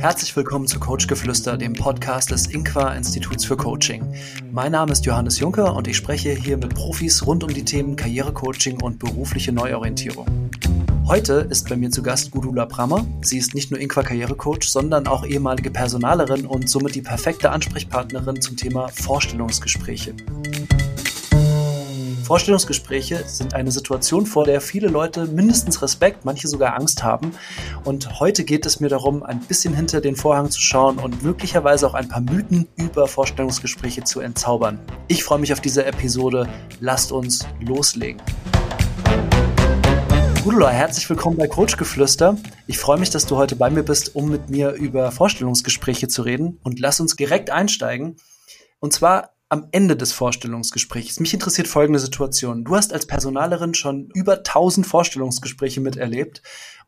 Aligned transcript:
Herzlich 0.00 0.36
willkommen 0.36 0.68
zu 0.68 0.78
Coach 0.78 1.08
Geflüster, 1.08 1.56
dem 1.56 1.72
Podcast 1.72 2.30
des 2.30 2.46
Inqua 2.46 2.94
Instituts 2.94 3.44
für 3.44 3.56
Coaching. 3.56 4.14
Mein 4.52 4.70
Name 4.70 4.92
ist 4.92 5.04
Johannes 5.04 5.40
Juncker 5.40 5.74
und 5.74 5.88
ich 5.88 5.96
spreche 5.96 6.30
hier 6.30 6.56
mit 6.56 6.72
Profis 6.72 7.26
rund 7.26 7.42
um 7.42 7.52
die 7.52 7.64
Themen 7.64 7.96
Karrierecoaching 7.96 8.80
und 8.80 9.00
berufliche 9.00 9.50
Neuorientierung. 9.50 10.50
Heute 11.08 11.48
ist 11.50 11.68
bei 11.68 11.76
mir 11.76 11.90
zu 11.90 12.04
Gast 12.04 12.30
Gudula 12.30 12.66
Brammer. 12.66 13.04
Sie 13.22 13.38
ist 13.38 13.54
nicht 13.56 13.72
nur 13.72 13.80
Inqua 13.80 14.04
Karrierecoach, 14.04 14.68
sondern 14.68 15.08
auch 15.08 15.26
ehemalige 15.26 15.72
Personalerin 15.72 16.46
und 16.46 16.70
somit 16.70 16.94
die 16.94 17.02
perfekte 17.02 17.50
Ansprechpartnerin 17.50 18.40
zum 18.40 18.56
Thema 18.56 18.86
Vorstellungsgespräche. 18.88 20.14
Vorstellungsgespräche 22.28 23.24
sind 23.26 23.54
eine 23.54 23.70
Situation, 23.70 24.26
vor 24.26 24.44
der 24.44 24.60
viele 24.60 24.88
Leute 24.88 25.24
mindestens 25.24 25.80
Respekt, 25.80 26.26
manche 26.26 26.46
sogar 26.46 26.74
Angst 26.74 27.02
haben. 27.02 27.32
Und 27.84 28.20
heute 28.20 28.44
geht 28.44 28.66
es 28.66 28.80
mir 28.80 28.90
darum, 28.90 29.22
ein 29.22 29.40
bisschen 29.40 29.72
hinter 29.72 30.02
den 30.02 30.14
Vorhang 30.14 30.50
zu 30.50 30.60
schauen 30.60 30.98
und 30.98 31.22
möglicherweise 31.22 31.86
auch 31.86 31.94
ein 31.94 32.06
paar 32.06 32.20
Mythen 32.20 32.68
über 32.76 33.08
Vorstellungsgespräche 33.08 34.04
zu 34.04 34.20
entzaubern. 34.20 34.78
Ich 35.06 35.24
freue 35.24 35.38
mich 35.38 35.54
auf 35.54 35.62
diese 35.62 35.86
Episode. 35.86 36.46
Lasst 36.80 37.12
uns 37.12 37.46
loslegen. 37.60 38.20
Gudula, 40.44 40.68
herzlich 40.68 41.08
willkommen 41.08 41.38
bei 41.38 41.48
Coachgeflüster. 41.48 42.36
Ich 42.66 42.76
freue 42.76 42.98
mich, 42.98 43.08
dass 43.08 43.24
du 43.24 43.38
heute 43.38 43.56
bei 43.56 43.70
mir 43.70 43.84
bist, 43.84 44.14
um 44.14 44.28
mit 44.28 44.50
mir 44.50 44.72
über 44.72 45.12
Vorstellungsgespräche 45.12 46.08
zu 46.08 46.20
reden. 46.20 46.60
Und 46.62 46.78
lass 46.78 47.00
uns 47.00 47.16
direkt 47.16 47.48
einsteigen. 47.48 48.16
Und 48.80 48.92
zwar 48.92 49.30
am 49.48 49.68
Ende 49.72 49.96
des 49.96 50.12
Vorstellungsgesprächs. 50.12 51.20
Mich 51.20 51.32
interessiert 51.32 51.68
folgende 51.68 51.98
Situation. 51.98 52.64
Du 52.64 52.76
hast 52.76 52.92
als 52.92 53.06
Personalerin 53.06 53.74
schon 53.74 54.10
über 54.14 54.38
1000 54.38 54.86
Vorstellungsgespräche 54.86 55.80
miterlebt 55.80 56.42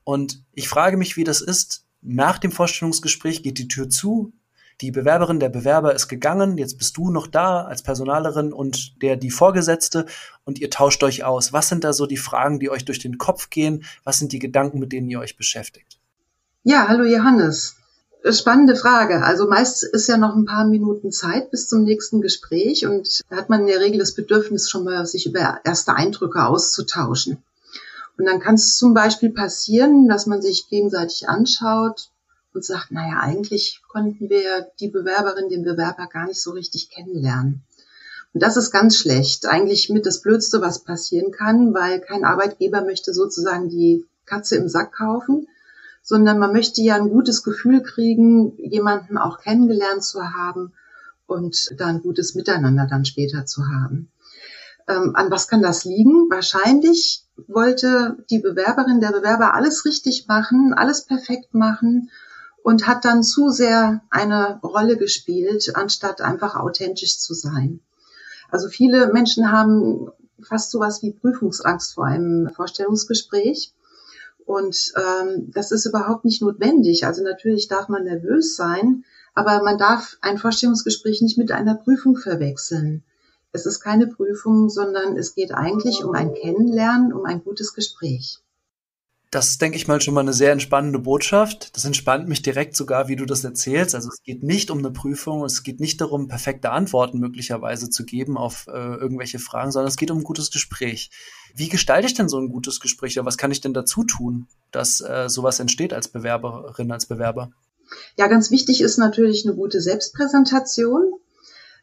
und 0.04 0.42
ich 0.52 0.68
frage 0.68 0.96
mich, 0.96 1.16
wie 1.16 1.24
das 1.24 1.40
ist. 1.40 1.86
Nach 2.02 2.38
dem 2.38 2.52
Vorstellungsgespräch 2.52 3.42
geht 3.42 3.58
die 3.58 3.68
Tür 3.68 3.88
zu, 3.88 4.32
die 4.80 4.90
Bewerberin, 4.90 5.40
der 5.40 5.50
Bewerber 5.50 5.94
ist 5.94 6.08
gegangen, 6.08 6.56
jetzt 6.56 6.78
bist 6.78 6.96
du 6.96 7.10
noch 7.10 7.26
da 7.26 7.64
als 7.64 7.82
Personalerin 7.82 8.52
und 8.52 9.02
der 9.02 9.16
die 9.16 9.30
Vorgesetzte 9.30 10.06
und 10.44 10.58
ihr 10.58 10.70
tauscht 10.70 11.02
euch 11.02 11.24
aus. 11.24 11.52
Was 11.52 11.68
sind 11.68 11.84
da 11.84 11.92
so 11.92 12.06
die 12.06 12.16
Fragen, 12.16 12.58
die 12.58 12.70
euch 12.70 12.86
durch 12.86 12.98
den 12.98 13.18
Kopf 13.18 13.50
gehen? 13.50 13.84
Was 14.04 14.18
sind 14.18 14.32
die 14.32 14.38
Gedanken, 14.38 14.78
mit 14.78 14.92
denen 14.92 15.08
ihr 15.10 15.20
euch 15.20 15.36
beschäftigt? 15.36 15.98
Ja, 16.62 16.88
hallo 16.88 17.04
Johannes. 17.04 17.76
Spannende 18.28 18.76
Frage. 18.76 19.22
Also 19.22 19.48
meist 19.48 19.82
ist 19.82 20.06
ja 20.06 20.18
noch 20.18 20.36
ein 20.36 20.44
paar 20.44 20.66
Minuten 20.66 21.10
Zeit 21.10 21.50
bis 21.50 21.68
zum 21.68 21.84
nächsten 21.84 22.20
Gespräch 22.20 22.86
und 22.86 23.20
da 23.30 23.36
hat 23.36 23.48
man 23.48 23.60
in 23.62 23.66
der 23.68 23.80
Regel 23.80 23.98
das 23.98 24.14
Bedürfnis, 24.14 24.68
schon 24.68 24.84
mal 24.84 25.06
sich 25.06 25.26
über 25.26 25.60
erste 25.64 25.94
Eindrücke 25.94 26.44
auszutauschen. 26.44 27.42
Und 28.18 28.26
dann 28.26 28.40
kann 28.40 28.56
es 28.56 28.76
zum 28.76 28.92
Beispiel 28.92 29.30
passieren, 29.30 30.06
dass 30.06 30.26
man 30.26 30.42
sich 30.42 30.68
gegenseitig 30.68 31.30
anschaut 31.30 32.10
und 32.52 32.62
sagt, 32.62 32.90
naja, 32.90 33.20
eigentlich 33.20 33.80
konnten 33.88 34.28
wir 34.28 34.68
die 34.80 34.88
Bewerberin, 34.88 35.48
den 35.48 35.64
Bewerber 35.64 36.06
gar 36.06 36.26
nicht 36.26 36.42
so 36.42 36.50
richtig 36.50 36.90
kennenlernen. 36.90 37.62
Und 38.34 38.42
das 38.42 38.58
ist 38.58 38.70
ganz 38.70 38.98
schlecht. 38.98 39.46
Eigentlich 39.46 39.88
mit 39.88 40.04
das 40.04 40.20
Blödste, 40.20 40.60
was 40.60 40.80
passieren 40.80 41.32
kann, 41.32 41.72
weil 41.72 42.00
kein 42.00 42.24
Arbeitgeber 42.24 42.82
möchte 42.84 43.14
sozusagen 43.14 43.70
die 43.70 44.04
Katze 44.26 44.56
im 44.56 44.68
Sack 44.68 44.92
kaufen 44.92 45.48
sondern 46.02 46.38
man 46.38 46.52
möchte 46.52 46.82
ja 46.82 46.96
ein 46.96 47.10
gutes 47.10 47.42
Gefühl 47.42 47.82
kriegen, 47.82 48.56
jemanden 48.58 49.18
auch 49.18 49.38
kennengelernt 49.38 50.02
zu 50.02 50.22
haben 50.22 50.72
und 51.26 51.70
da 51.78 51.86
ein 51.86 52.02
gutes 52.02 52.34
Miteinander 52.34 52.86
dann 52.88 53.04
später 53.04 53.46
zu 53.46 53.68
haben. 53.68 54.10
Ähm, 54.88 55.14
an 55.14 55.30
was 55.30 55.48
kann 55.48 55.62
das 55.62 55.84
liegen? 55.84 56.28
Wahrscheinlich 56.30 57.24
wollte 57.46 58.16
die 58.30 58.40
Bewerberin, 58.40 59.00
der 59.00 59.12
Bewerber 59.12 59.54
alles 59.54 59.84
richtig 59.84 60.26
machen, 60.26 60.74
alles 60.74 61.04
perfekt 61.04 61.54
machen 61.54 62.10
und 62.62 62.86
hat 62.86 63.04
dann 63.04 63.22
zu 63.22 63.50
sehr 63.50 64.02
eine 64.10 64.58
Rolle 64.62 64.96
gespielt, 64.96 65.72
anstatt 65.74 66.20
einfach 66.20 66.56
authentisch 66.56 67.18
zu 67.18 67.34
sein. 67.34 67.80
Also 68.50 68.68
viele 68.68 69.12
Menschen 69.12 69.52
haben 69.52 70.10
fast 70.42 70.70
sowas 70.70 71.02
wie 71.02 71.12
Prüfungsangst 71.12 71.94
vor 71.94 72.06
einem 72.06 72.50
Vorstellungsgespräch. 72.50 73.72
Und 74.50 74.92
ähm, 74.96 75.52
das 75.54 75.70
ist 75.70 75.86
überhaupt 75.86 76.24
nicht 76.24 76.42
notwendig. 76.42 77.06
Also 77.06 77.22
natürlich 77.22 77.68
darf 77.68 77.88
man 77.88 78.02
nervös 78.02 78.56
sein, 78.56 79.04
aber 79.32 79.62
man 79.62 79.78
darf 79.78 80.18
ein 80.22 80.38
Vorstellungsgespräch 80.38 81.22
nicht 81.22 81.38
mit 81.38 81.52
einer 81.52 81.76
Prüfung 81.76 82.16
verwechseln. 82.16 83.04
Es 83.52 83.64
ist 83.64 83.78
keine 83.78 84.08
Prüfung, 84.08 84.68
sondern 84.68 85.16
es 85.16 85.36
geht 85.36 85.54
eigentlich 85.54 86.02
um 86.02 86.16
ein 86.16 86.34
Kennenlernen, 86.34 87.12
um 87.12 87.26
ein 87.26 87.44
gutes 87.44 87.74
Gespräch. 87.74 88.40
Das 89.30 89.50
ist, 89.50 89.62
denke 89.62 89.76
ich 89.76 89.86
mal, 89.86 90.00
schon 90.00 90.14
mal 90.14 90.22
eine 90.22 90.32
sehr 90.32 90.50
entspannende 90.50 90.98
Botschaft. 90.98 91.76
Das 91.76 91.84
entspannt 91.84 92.28
mich 92.28 92.42
direkt 92.42 92.74
sogar, 92.74 93.06
wie 93.06 93.14
du 93.14 93.26
das 93.26 93.44
erzählst. 93.44 93.94
Also 93.94 94.08
es 94.08 94.24
geht 94.24 94.42
nicht 94.42 94.72
um 94.72 94.78
eine 94.78 94.90
Prüfung, 94.90 95.44
es 95.44 95.62
geht 95.62 95.78
nicht 95.78 96.00
darum, 96.00 96.26
perfekte 96.26 96.70
Antworten 96.70 97.20
möglicherweise 97.20 97.90
zu 97.90 98.04
geben 98.04 98.36
auf 98.36 98.66
äh, 98.66 98.72
irgendwelche 98.72 99.38
Fragen, 99.38 99.70
sondern 99.70 99.88
es 99.88 99.96
geht 99.96 100.10
um 100.10 100.18
ein 100.18 100.24
gutes 100.24 100.50
Gespräch. 100.50 101.10
Wie 101.54 101.68
gestalte 101.68 102.08
ich 102.08 102.14
denn 102.14 102.28
so 102.28 102.38
ein 102.38 102.48
gutes 102.48 102.80
Gespräch 102.80 103.16
oder 103.16 103.26
was 103.26 103.38
kann 103.38 103.52
ich 103.52 103.60
denn 103.60 103.72
dazu 103.72 104.02
tun, 104.02 104.48
dass 104.72 105.00
äh, 105.00 105.28
sowas 105.28 105.60
entsteht 105.60 105.92
als 105.92 106.08
Bewerberin, 106.08 106.90
als 106.90 107.06
Bewerber? 107.06 107.52
Ja, 108.16 108.26
ganz 108.26 108.50
wichtig 108.50 108.80
ist 108.80 108.98
natürlich 108.98 109.46
eine 109.46 109.54
gute 109.54 109.80
Selbstpräsentation. 109.80 111.12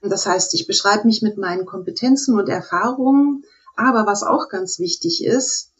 Das 0.01 0.25
heißt, 0.25 0.53
ich 0.53 0.67
beschreibe 0.67 1.07
mich 1.07 1.21
mit 1.21 1.37
meinen 1.37 1.65
Kompetenzen 1.65 2.37
und 2.37 2.49
Erfahrungen. 2.49 3.45
Aber 3.77 4.05
was 4.05 4.23
auch 4.23 4.49
ganz 4.49 4.79
wichtig 4.79 5.23
ist, 5.23 5.71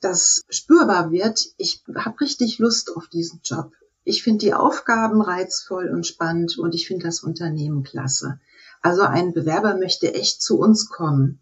dass 0.00 0.42
spürbar 0.48 1.10
wird, 1.10 1.46
ich 1.56 1.82
habe 1.94 2.20
richtig 2.20 2.58
Lust 2.58 2.96
auf 2.96 3.08
diesen 3.08 3.40
Job. 3.42 3.72
Ich 4.04 4.22
finde 4.22 4.44
die 4.44 4.54
Aufgaben 4.54 5.20
reizvoll 5.20 5.88
und 5.88 6.06
spannend 6.06 6.58
und 6.58 6.74
ich 6.74 6.86
finde 6.86 7.06
das 7.06 7.22
Unternehmen 7.22 7.82
klasse. 7.82 8.38
Also 8.82 9.02
ein 9.02 9.32
Bewerber 9.32 9.76
möchte 9.76 10.14
echt 10.14 10.42
zu 10.42 10.58
uns 10.58 10.88
kommen 10.88 11.40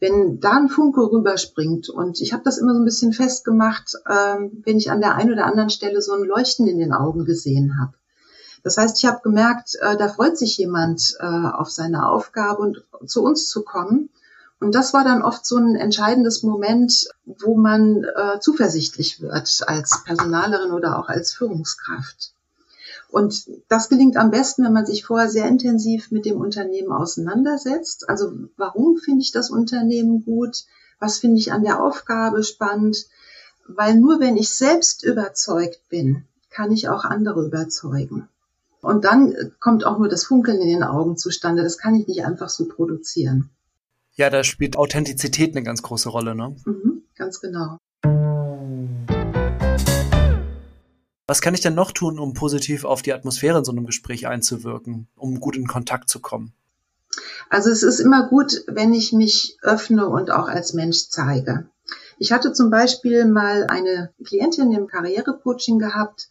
wenn 0.00 0.38
da 0.38 0.52
ein 0.52 0.68
Funke 0.68 1.00
rüberspringt 1.00 1.88
und 1.88 2.20
ich 2.20 2.32
habe 2.32 2.44
das 2.44 2.58
immer 2.58 2.72
so 2.72 2.80
ein 2.80 2.84
bisschen 2.84 3.12
festgemacht, 3.12 3.94
ähm, 4.08 4.62
wenn 4.64 4.78
ich 4.78 4.90
an 4.90 5.00
der 5.00 5.16
einen 5.16 5.32
oder 5.32 5.46
anderen 5.46 5.70
Stelle 5.70 6.00
so 6.02 6.12
ein 6.12 6.22
Leuchten 6.22 6.66
in 6.66 6.78
den 6.78 6.92
Augen 6.92 7.24
gesehen 7.24 7.78
habe. 7.80 7.94
Das 8.62 8.76
heißt, 8.76 8.98
ich 8.98 9.06
habe 9.06 9.20
gemerkt, 9.22 9.76
äh, 9.80 9.96
da 9.96 10.08
freut 10.08 10.38
sich 10.38 10.56
jemand 10.58 11.16
äh, 11.20 11.24
auf 11.24 11.70
seine 11.70 12.08
Aufgabe 12.08 12.62
und 12.62 12.84
zu 13.06 13.22
uns 13.22 13.48
zu 13.48 13.62
kommen. 13.62 14.10
Und 14.60 14.74
das 14.74 14.92
war 14.92 15.04
dann 15.04 15.22
oft 15.22 15.46
so 15.46 15.56
ein 15.56 15.76
entscheidendes 15.76 16.42
Moment, 16.42 17.08
wo 17.24 17.56
man 17.56 18.04
äh, 18.04 18.40
zuversichtlich 18.40 19.20
wird 19.20 19.62
als 19.66 20.04
Personalerin 20.04 20.72
oder 20.72 20.98
auch 20.98 21.08
als 21.08 21.32
Führungskraft. 21.32 22.32
Und 23.10 23.48
das 23.68 23.88
gelingt 23.88 24.16
am 24.16 24.30
besten, 24.30 24.64
wenn 24.64 24.72
man 24.72 24.84
sich 24.84 25.04
vorher 25.04 25.30
sehr 25.30 25.46
intensiv 25.46 26.10
mit 26.10 26.26
dem 26.26 26.40
Unternehmen 26.40 26.92
auseinandersetzt. 26.92 28.08
Also 28.08 28.32
warum 28.56 28.98
finde 28.98 29.22
ich 29.22 29.32
das 29.32 29.50
Unternehmen 29.50 30.24
gut? 30.24 30.64
Was 30.98 31.18
finde 31.18 31.38
ich 31.38 31.52
an 31.52 31.62
der 31.62 31.82
Aufgabe 31.82 32.42
spannend? 32.42 33.06
Weil 33.66 33.94
nur 33.94 34.20
wenn 34.20 34.36
ich 34.36 34.50
selbst 34.50 35.04
überzeugt 35.04 35.80
bin, 35.88 36.24
kann 36.50 36.72
ich 36.72 36.88
auch 36.88 37.04
andere 37.04 37.46
überzeugen. 37.46 38.28
Und 38.80 39.04
dann 39.04 39.34
kommt 39.60 39.84
auch 39.84 39.98
nur 39.98 40.08
das 40.08 40.24
Funkeln 40.24 40.60
in 40.60 40.68
den 40.68 40.82
Augen 40.82 41.16
zustande. 41.16 41.62
Das 41.62 41.78
kann 41.78 41.94
ich 41.94 42.06
nicht 42.06 42.24
einfach 42.24 42.48
so 42.48 42.66
produzieren. 42.66 43.50
Ja, 44.18 44.30
da 44.30 44.42
spielt 44.42 44.76
Authentizität 44.76 45.54
eine 45.54 45.62
ganz 45.62 45.80
große 45.80 46.08
Rolle, 46.08 46.34
ne? 46.34 46.56
Mhm, 46.64 47.02
ganz 47.14 47.40
genau. 47.40 47.78
Was 51.28 51.40
kann 51.40 51.54
ich 51.54 51.60
denn 51.60 51.76
noch 51.76 51.92
tun, 51.92 52.18
um 52.18 52.34
positiv 52.34 52.84
auf 52.84 53.02
die 53.02 53.12
Atmosphäre 53.12 53.58
in 53.58 53.64
so 53.64 53.70
einem 53.70 53.86
Gespräch 53.86 54.26
einzuwirken, 54.26 55.06
um 55.14 55.38
gut 55.38 55.56
in 55.56 55.68
Kontakt 55.68 56.08
zu 56.08 56.18
kommen? 56.18 56.52
Also 57.48 57.70
es 57.70 57.84
ist 57.84 58.00
immer 58.00 58.28
gut, 58.28 58.64
wenn 58.66 58.92
ich 58.92 59.12
mich 59.12 59.56
öffne 59.62 60.08
und 60.08 60.32
auch 60.32 60.48
als 60.48 60.74
Mensch 60.74 61.10
zeige. 61.10 61.68
Ich 62.18 62.32
hatte 62.32 62.52
zum 62.52 62.70
Beispiel 62.70 63.24
mal 63.24 63.68
eine 63.68 64.12
Klientin 64.24 64.72
im 64.72 64.88
Karrierecoaching 64.88 65.78
gehabt, 65.78 66.30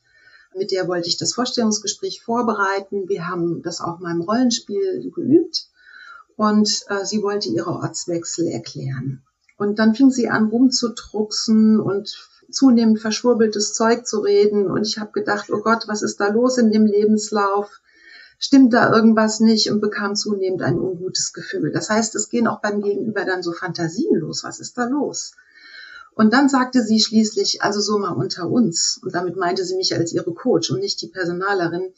mit 0.53 0.71
der 0.71 0.89
wollte 0.89 1.07
ich 1.07 1.15
das 1.15 1.33
Vorstellungsgespräch 1.33 2.21
vorbereiten. 2.21 3.07
Wir 3.07 3.29
haben 3.29 3.61
das 3.61 3.79
auch 3.79 3.99
mal 3.99 4.11
im 4.11 4.21
Rollenspiel 4.21 5.09
geübt 5.15 5.69
und 6.37 6.85
äh, 6.87 7.03
sie 7.03 7.21
wollte 7.23 7.49
ihre 7.49 7.71
Ortswechsel 7.71 8.47
erklären. 8.47 9.23
Und 9.57 9.79
dann 9.79 9.95
fing 9.95 10.11
sie 10.11 10.29
an 10.29 10.47
rumzudrucksen 10.47 11.79
und 11.79 12.15
zunehmend 12.49 12.99
verschwurbeltes 12.99 13.73
Zeug 13.73 14.05
zu 14.05 14.19
reden. 14.19 14.69
Und 14.69 14.87
ich 14.87 14.99
habe 14.99 15.11
gedacht, 15.11 15.49
oh 15.51 15.61
Gott, 15.61 15.85
was 15.87 16.03
ist 16.03 16.19
da 16.19 16.27
los 16.27 16.59
in 16.59 16.71
dem 16.71 16.85
Lebenslauf? 16.85 17.81
Stimmt 18.37 18.71
da 18.71 18.93
irgendwas 18.93 19.39
nicht? 19.39 19.71
Und 19.71 19.81
bekam 19.81 20.15
zunehmend 20.15 20.61
ein 20.61 20.79
ungutes 20.79 21.33
Gefühl. 21.33 21.71
Das 21.71 21.89
heißt, 21.89 22.13
es 22.13 22.29
gehen 22.29 22.47
auch 22.47 22.61
beim 22.61 22.81
Gegenüber 22.81 23.25
dann 23.25 23.41
so 23.41 23.51
Fantasien 23.51 24.15
los. 24.19 24.43
Was 24.43 24.59
ist 24.59 24.77
da 24.77 24.85
los? 24.85 25.33
Und 26.13 26.33
dann 26.33 26.49
sagte 26.49 26.83
sie 26.83 26.99
schließlich, 26.99 27.63
also 27.63 27.81
so 27.81 27.97
mal 27.97 28.13
unter 28.13 28.47
uns, 28.47 28.99
und 29.03 29.13
damit 29.13 29.35
meinte 29.35 29.65
sie 29.65 29.75
mich 29.75 29.95
als 29.95 30.13
ihre 30.13 30.33
Coach 30.33 30.69
und 30.71 30.79
nicht 30.79 31.01
die 31.01 31.07
Personalerin, 31.07 31.93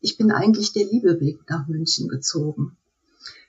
ich 0.00 0.16
bin 0.16 0.32
eigentlich 0.32 0.72
der 0.72 0.84
Liebeweg 0.84 1.40
nach 1.48 1.66
München 1.68 2.08
gezogen. 2.08 2.76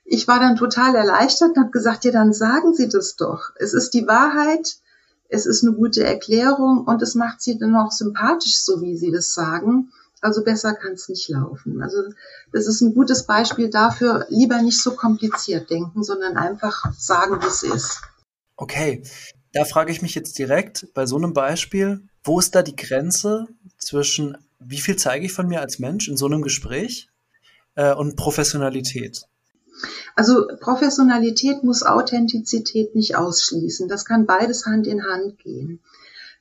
Ich 0.04 0.28
war 0.28 0.38
dann 0.38 0.56
total 0.56 0.94
erleichtert 0.94 1.50
und 1.50 1.58
habe 1.58 1.70
gesagt, 1.70 2.04
ja, 2.04 2.12
dann 2.12 2.32
sagen 2.32 2.74
Sie 2.74 2.88
das 2.88 3.16
doch. 3.16 3.50
Es 3.56 3.72
ist 3.72 3.94
die 3.94 4.06
Wahrheit 4.06 4.78
es 5.28 5.46
ist 5.46 5.64
eine 5.64 5.74
gute 5.74 6.04
Erklärung 6.04 6.84
und 6.86 7.02
es 7.02 7.14
macht 7.14 7.40
sie 7.42 7.58
dann 7.58 7.74
auch 7.76 7.90
sympathisch, 7.90 8.58
so 8.58 8.80
wie 8.80 8.96
Sie 8.96 9.10
das 9.10 9.34
sagen. 9.34 9.92
Also 10.20 10.42
besser 10.42 10.74
kann 10.74 10.92
es 10.92 11.08
nicht 11.08 11.28
laufen. 11.28 11.82
Also 11.82 11.96
das 12.52 12.66
ist 12.66 12.80
ein 12.80 12.94
gutes 12.94 13.24
Beispiel 13.26 13.68
dafür, 13.68 14.26
lieber 14.30 14.62
nicht 14.62 14.80
so 14.80 14.94
kompliziert 14.94 15.68
denken, 15.70 16.02
sondern 16.02 16.36
einfach 16.36 16.92
sagen, 16.96 17.42
wie 17.42 17.46
es 17.46 17.62
ist. 17.62 18.00
Okay, 18.56 19.02
da 19.52 19.64
frage 19.64 19.92
ich 19.92 20.02
mich 20.02 20.14
jetzt 20.14 20.38
direkt 20.38 20.88
bei 20.94 21.04
so 21.04 21.16
einem 21.16 21.34
Beispiel, 21.34 22.02
wo 22.22 22.38
ist 22.38 22.54
da 22.54 22.62
die 22.62 22.76
Grenze 22.76 23.46
zwischen, 23.76 24.38
wie 24.60 24.80
viel 24.80 24.96
zeige 24.96 25.26
ich 25.26 25.32
von 25.32 25.48
mir 25.48 25.60
als 25.60 25.78
Mensch 25.78 26.08
in 26.08 26.16
so 26.16 26.26
einem 26.26 26.42
Gespräch 26.42 27.08
äh, 27.74 27.92
und 27.92 28.16
Professionalität? 28.16 29.26
Also 30.14 30.46
Professionalität 30.60 31.64
muss 31.64 31.82
Authentizität 31.82 32.94
nicht 32.94 33.16
ausschließen. 33.16 33.88
Das 33.88 34.04
kann 34.04 34.26
beides 34.26 34.66
Hand 34.66 34.86
in 34.86 35.04
Hand 35.04 35.38
gehen. 35.38 35.80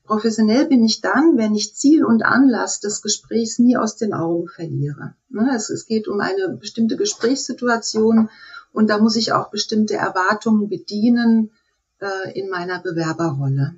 Professionell 0.06 0.66
bin 0.66 0.84
ich 0.84 1.02
dann, 1.02 1.38
wenn 1.38 1.56
ich 1.56 1.76
Ziel 1.76 2.04
und 2.04 2.24
Anlass 2.24 2.82
des 2.82 3.02
Gesprächs 3.02 3.58
nie 3.58 3.78
aus 3.78 3.96
den 3.96 4.14
Augen 4.14 4.48
verliere. 4.48 5.16
Ne, 5.30 5.50
es, 5.56 5.86
geht 5.86 6.08
um 6.08 6.20
eine 6.20 6.50
bestimmte 6.50 6.98
Gesprächssituation 6.98 8.30
und 8.74 8.90
da 8.90 8.98
muss 8.98 9.16
ich 9.16 9.32
auch 9.32 9.50
bestimmte 9.50 9.96
Erwartungen 9.96 10.68
bedienen, 10.68 11.52
äh, 12.00 12.38
in 12.38 12.50
meiner 12.50 12.80
Bewerberrolle. 12.82 13.76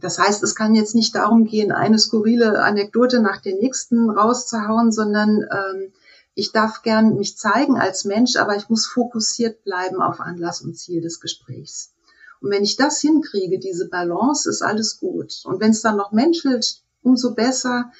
Das 0.00 0.18
heißt, 0.18 0.42
es 0.42 0.56
kann 0.56 0.74
jetzt 0.74 0.96
nicht 0.96 1.14
darum 1.14 1.44
gehen, 1.44 1.70
eine 1.70 2.00
skurrile 2.00 2.60
Anekdote 2.60 3.20
nach 3.20 3.40
der 3.40 3.54
nächsten 3.54 4.10
rauszuhauen, 4.10 4.90
sondern 4.90 5.42
ähm, 5.42 5.92
ich 6.34 6.52
darf 6.52 6.82
gern 6.82 7.16
mich 7.16 7.38
zeigen 7.38 7.76
als 7.76 8.04
Mensch, 8.04 8.36
aber 8.36 8.56
ich 8.56 8.68
muss 8.68 8.86
fokussiert 8.86 9.62
bleiben 9.64 10.02
auf 10.02 10.20
Anlass 10.20 10.62
und 10.62 10.76
Ziel 10.76 11.00
des 11.00 11.20
Gesprächs. 11.20 11.92
Und 12.40 12.50
wenn 12.50 12.64
ich 12.64 12.76
das 12.76 13.00
hinkriege, 13.00 13.58
diese 13.58 13.88
Balance, 13.88 14.50
ist 14.50 14.62
alles 14.62 14.98
gut. 14.98 15.42
Und 15.44 15.60
wenn 15.60 15.70
es 15.70 15.80
dann 15.80 15.96
noch 15.96 16.12
menschelt, 16.12 16.82
umso 17.02 17.34
besser. 17.34 17.92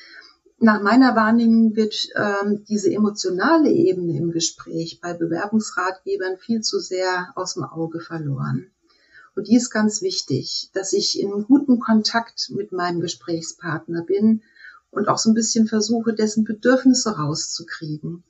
Nach 0.58 0.82
meiner 0.82 1.14
Wahrnehmung 1.14 1.76
wird 1.76 2.08
ähm, 2.16 2.64
diese 2.68 2.90
emotionale 2.90 3.70
Ebene 3.70 4.16
im 4.16 4.32
Gespräch 4.32 5.00
bei 5.00 5.12
Bewerbungsratgebern 5.12 6.38
viel 6.38 6.60
zu 6.62 6.80
sehr 6.80 7.32
aus 7.36 7.54
dem 7.54 7.64
Auge 7.64 8.00
verloren. 8.00 8.70
Und 9.36 9.48
die 9.48 9.56
ist 9.56 9.70
ganz 9.70 10.00
wichtig, 10.00 10.70
dass 10.74 10.92
ich 10.92 11.20
in 11.20 11.44
guten 11.44 11.80
Kontakt 11.80 12.50
mit 12.54 12.72
meinem 12.72 13.00
Gesprächspartner 13.00 14.02
bin 14.02 14.42
und 14.96 15.08
auch 15.08 15.18
so 15.18 15.30
ein 15.30 15.34
bisschen 15.34 15.66
versuche, 15.66 16.14
dessen 16.14 16.44
Bedürfnisse 16.44 17.16
rauszukriegen. 17.16 18.24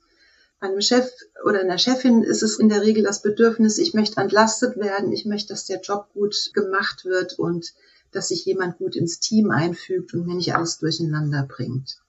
Bei 0.59 0.67
einem 0.67 0.81
Chef 0.81 1.09
oder 1.45 1.59
einer 1.59 1.77
Chefin 1.77 2.23
ist 2.23 2.41
es 2.41 2.57
in 2.57 2.69
der 2.69 2.81
Regel 2.81 3.03
das 3.03 3.21
Bedürfnis, 3.21 3.77
ich 3.77 3.93
möchte 3.93 4.21
entlastet 4.21 4.77
werden, 4.77 5.11
ich 5.11 5.25
möchte, 5.25 5.49
dass 5.49 5.65
der 5.65 5.81
Job 5.81 6.07
gut 6.13 6.51
gemacht 6.53 7.05
wird 7.05 7.37
und 7.37 7.73
dass 8.11 8.29
sich 8.29 8.45
jemand 8.45 8.77
gut 8.77 8.95
ins 8.95 9.19
Team 9.19 9.51
einfügt 9.51 10.13
und 10.13 10.25
mir 10.25 10.35
nicht 10.35 10.55
alles 10.55 10.79
durcheinander 10.79 11.43
bringt. 11.47 11.99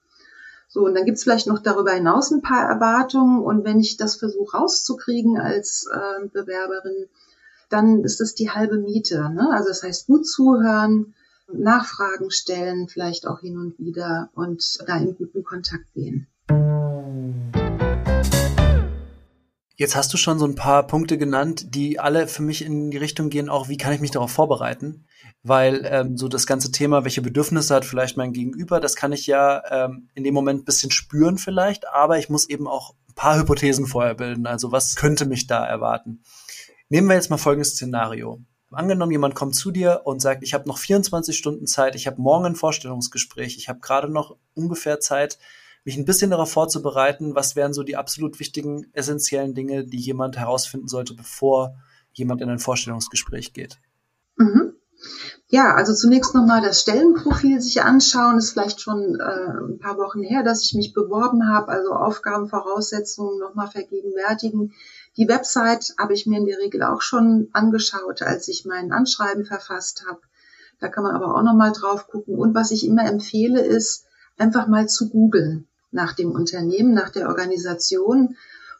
So, 0.69 0.85
und 0.85 0.95
dann 0.95 1.05
gibt's 1.05 1.23
vielleicht 1.23 1.47
noch 1.47 1.59
darüber 1.59 1.91
hinaus 1.91 2.31
ein 2.31 2.41
paar 2.41 2.67
Erwartungen. 2.67 3.41
Und 3.41 3.63
wenn 3.63 3.79
ich 3.79 3.97
das 3.97 4.15
versuche 4.15 4.57
rauszukriegen 4.57 5.39
als 5.39 5.87
äh, 5.91 6.27
Bewerberin, 6.27 7.07
dann 7.69 8.03
ist 8.03 8.19
das 8.19 8.35
die 8.35 8.51
halbe 8.51 8.77
Miete. 8.77 9.29
Ne? 9.33 9.49
Also 9.51 9.69
das 9.69 9.83
heißt, 9.83 10.07
gut 10.07 10.27
zuhören, 10.27 11.13
Nachfragen 11.53 12.29
stellen, 12.31 12.87
vielleicht 12.87 13.27
auch 13.27 13.39
hin 13.39 13.57
und 13.57 13.79
wieder 13.79 14.29
und 14.33 14.63
da 14.85 14.97
in 14.97 15.15
guten 15.15 15.43
Kontakt 15.43 15.85
gehen. 15.93 16.27
Jetzt 19.79 19.95
hast 19.95 20.11
du 20.11 20.17
schon 20.17 20.39
so 20.39 20.45
ein 20.45 20.55
paar 20.55 20.87
Punkte 20.87 21.19
genannt, 21.19 21.75
die 21.75 21.99
alle 21.99 22.27
für 22.27 22.41
mich 22.41 22.65
in 22.65 22.89
die 22.89 22.97
Richtung 22.97 23.29
gehen, 23.29 23.47
auch 23.47 23.69
wie 23.69 23.77
kann 23.77 23.93
ich 23.93 24.01
mich 24.01 24.09
darauf 24.09 24.31
vorbereiten? 24.31 25.05
Weil 25.43 25.85
ähm, 25.85 26.17
so 26.17 26.27
das 26.27 26.47
ganze 26.47 26.71
Thema, 26.71 27.03
welche 27.03 27.21
Bedürfnisse 27.21 27.75
hat 27.75 27.85
vielleicht 27.85 28.17
mein 28.17 28.33
Gegenüber, 28.33 28.79
das 28.79 28.95
kann 28.95 29.11
ich 29.11 29.27
ja 29.27 29.61
ähm, 29.69 30.09
in 30.15 30.23
dem 30.23 30.33
Moment 30.33 30.61
ein 30.61 30.65
bisschen 30.65 30.89
spüren 30.89 31.37
vielleicht, 31.37 31.87
aber 31.87 32.17
ich 32.17 32.27
muss 32.27 32.49
eben 32.49 32.67
auch 32.67 32.95
ein 33.07 33.13
paar 33.13 33.37
Hypothesen 33.37 33.85
vorher 33.85 34.15
bilden. 34.15 34.47
Also 34.47 34.71
was 34.71 34.95
könnte 34.95 35.27
mich 35.27 35.45
da 35.45 35.63
erwarten? 35.63 36.23
Nehmen 36.89 37.07
wir 37.07 37.15
jetzt 37.15 37.29
mal 37.29 37.37
folgendes 37.37 37.73
Szenario. 37.73 38.41
Angenommen, 38.71 39.13
jemand 39.13 39.33
kommt 39.33 39.55
zu 39.55 39.71
dir 39.71 40.01
und 40.03 40.21
sagt, 40.21 40.43
ich 40.43 40.53
habe 40.53 40.67
noch 40.67 40.77
24 40.77 41.37
Stunden 41.37 41.67
Zeit, 41.67 41.95
ich 41.95 42.05
habe 42.05 42.21
morgen 42.21 42.45
ein 42.45 42.55
Vorstellungsgespräch, 42.55 43.57
ich 43.57 43.69
habe 43.69 43.79
gerade 43.79 44.09
noch 44.09 44.35
ungefähr 44.55 44.99
Zeit, 44.99 45.39
mich 45.85 45.95
ein 45.95 46.03
bisschen 46.03 46.31
darauf 46.31 46.51
vorzubereiten, 46.51 47.33
was 47.33 47.55
wären 47.55 47.73
so 47.73 47.83
die 47.83 47.95
absolut 47.95 48.39
wichtigen, 48.39 48.87
essentiellen 48.91 49.53
Dinge, 49.53 49.85
die 49.85 49.99
jemand 49.99 50.37
herausfinden 50.37 50.89
sollte, 50.89 51.13
bevor 51.13 51.77
jemand 52.11 52.41
in 52.41 52.49
ein 52.49 52.59
Vorstellungsgespräch 52.59 53.53
geht. 53.53 53.79
Mhm. 54.35 54.73
Ja, 55.49 55.75
also 55.75 55.93
zunächst 55.93 56.35
nochmal 56.35 56.61
das 56.61 56.81
Stellenprofil 56.81 57.61
sich 57.61 57.81
anschauen. 57.81 58.37
Ist 58.37 58.51
vielleicht 58.51 58.81
schon 58.81 59.17
äh, 59.19 59.73
ein 59.73 59.79
paar 59.79 59.97
Wochen 59.97 60.21
her, 60.21 60.43
dass 60.43 60.63
ich 60.63 60.73
mich 60.73 60.93
beworben 60.93 61.47
habe. 61.47 61.69
Also 61.69 61.91
Aufgaben, 61.91 62.49
Voraussetzungen 62.49 63.39
nochmal 63.39 63.69
vergegenwärtigen. 63.69 64.73
Die 65.17 65.27
Website 65.27 65.95
habe 65.97 66.13
ich 66.13 66.27
mir 66.27 66.37
in 66.37 66.45
der 66.45 66.59
Regel 66.59 66.83
auch 66.83 67.01
schon 67.01 67.49
angeschaut, 67.51 68.21
als 68.21 68.47
ich 68.47 68.65
mein 68.65 68.91
Anschreiben 68.91 69.45
verfasst 69.45 70.05
habe. 70.07 70.21
Da 70.79 70.89
kann 70.89 71.03
man 71.03 71.15
aber 71.15 71.35
auch 71.35 71.41
nochmal 71.41 71.71
drauf 71.71 72.07
gucken. 72.07 72.37
Und 72.37 72.53
was 72.53 72.69
ich 72.69 72.85
immer 72.85 73.05
empfehle, 73.05 73.61
ist 73.61 74.05
einfach 74.37 74.67
mal 74.67 74.87
zu 74.87 75.09
googeln 75.09 75.67
nach 75.91 76.13
dem 76.13 76.31
Unternehmen, 76.31 76.93
nach 76.93 77.09
der 77.09 77.29
Organisation. 77.29 78.35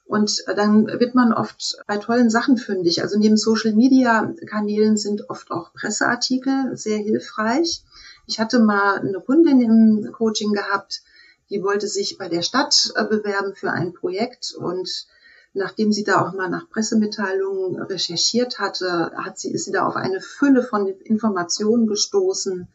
Und 0.05 0.43
dann 0.55 0.85
wird 0.85 1.15
man 1.15 1.33
oft 1.33 1.79
bei 1.87 1.97
tollen 1.97 2.29
Sachen 2.29 2.57
fündig. 2.57 3.01
Also 3.01 3.17
neben 3.17 3.35
Social 3.35 3.73
Media 3.73 4.31
Kanälen 4.45 4.95
sind 4.95 5.29
oft 5.29 5.49
auch 5.49 5.73
Presseartikel 5.73 6.77
sehr 6.77 6.99
hilfreich. 6.99 7.83
Ich 8.27 8.39
hatte 8.39 8.59
mal 8.59 8.99
eine 8.99 9.19
Kundin 9.21 9.59
im 9.59 10.11
Coaching 10.11 10.53
gehabt, 10.53 11.01
die 11.49 11.63
wollte 11.63 11.87
sich 11.87 12.17
bei 12.17 12.29
der 12.29 12.41
Stadt 12.41 12.91
bewerben 13.09 13.55
für 13.55 13.71
ein 13.71 13.93
Projekt 13.93 14.53
und 14.53 15.07
nachdem 15.53 15.91
sie 15.91 16.03
da 16.03 16.25
auch 16.25 16.33
mal 16.33 16.49
nach 16.49 16.69
Pressemitteilungen 16.69 17.81
recherchiert 17.81 18.59
hatte, 18.59 19.11
hat 19.15 19.39
sie, 19.39 19.51
ist 19.51 19.65
sie 19.65 19.71
da 19.71 19.85
auf 19.85 19.95
eine 19.95 20.21
Fülle 20.21 20.63
von 20.63 20.88
Informationen 20.88 21.88
gestoßen, 21.88 22.67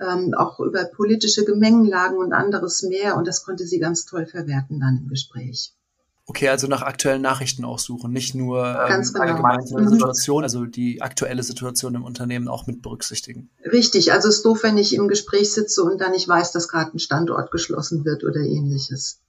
ähm, 0.00 0.34
auch 0.36 0.60
über 0.60 0.84
politische 0.84 1.44
Gemengenlagen 1.44 2.18
und 2.18 2.32
anderes 2.32 2.82
mehr. 2.82 3.16
Und 3.16 3.26
das 3.26 3.44
konnte 3.44 3.66
sie 3.66 3.78
ganz 3.78 4.06
toll 4.06 4.26
verwerten 4.26 4.80
dann 4.80 4.98
im 5.02 5.08
Gespräch. 5.08 5.72
Okay, 6.30 6.48
also 6.48 6.68
nach 6.68 6.82
aktuellen 6.82 7.22
Nachrichten 7.22 7.64
auch 7.64 7.80
suchen, 7.80 8.12
nicht 8.12 8.36
nur 8.36 8.64
ähm, 8.64 9.02
genau. 9.02 9.20
allgemeine 9.20 9.64
mhm. 9.68 9.88
Situation, 9.88 10.44
also 10.44 10.64
die 10.64 11.02
aktuelle 11.02 11.42
Situation 11.42 11.96
im 11.96 12.04
Unternehmen 12.04 12.46
auch 12.46 12.68
mit 12.68 12.82
berücksichtigen. 12.82 13.50
Richtig, 13.64 14.12
also 14.12 14.28
es 14.28 14.36
ist 14.36 14.44
doof, 14.44 14.62
wenn 14.62 14.78
ich 14.78 14.94
im 14.94 15.08
Gespräch 15.08 15.52
sitze 15.52 15.82
und 15.82 16.00
dann 16.00 16.12
nicht 16.12 16.28
weiß, 16.28 16.52
dass 16.52 16.68
gerade 16.68 16.96
ein 16.96 17.00
Standort 17.00 17.50
geschlossen 17.50 18.04
wird 18.04 18.22
oder 18.22 18.38
ähnliches. 18.38 19.20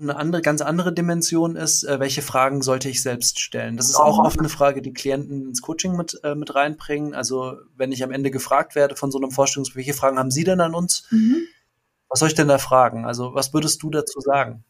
Eine 0.00 0.16
andere, 0.16 0.40
ganz 0.40 0.62
andere 0.62 0.94
Dimension 0.94 1.56
ist, 1.56 1.84
äh, 1.84 2.00
welche 2.00 2.22
Fragen 2.22 2.62
sollte 2.62 2.88
ich 2.88 3.02
selbst 3.02 3.38
stellen? 3.38 3.76
Das 3.76 3.90
ist 3.90 3.96
auch 3.96 4.18
oft 4.18 4.38
eine 4.38 4.48
Frage, 4.48 4.80
die 4.80 4.94
Klienten 4.94 5.48
ins 5.48 5.60
Coaching 5.60 5.94
mit, 5.94 6.18
äh, 6.24 6.34
mit 6.34 6.54
reinbringen. 6.54 7.14
Also 7.14 7.58
wenn 7.76 7.92
ich 7.92 8.02
am 8.02 8.10
Ende 8.10 8.30
gefragt 8.30 8.74
werde 8.74 8.96
von 8.96 9.10
so 9.10 9.18
einem 9.18 9.30
Vorstellungsgespräch, 9.30 9.88
welche 9.88 9.98
Fragen 9.98 10.18
haben 10.18 10.30
Sie 10.30 10.44
denn 10.44 10.60
an 10.60 10.74
uns? 10.74 11.04
Mhm. 11.10 11.42
Was 12.08 12.20
soll 12.20 12.28
ich 12.28 12.34
denn 12.34 12.48
da 12.48 12.56
fragen? 12.56 13.04
Also 13.04 13.34
was 13.34 13.52
würdest 13.52 13.82
du 13.82 13.90
dazu 13.90 14.20
sagen? 14.20 14.64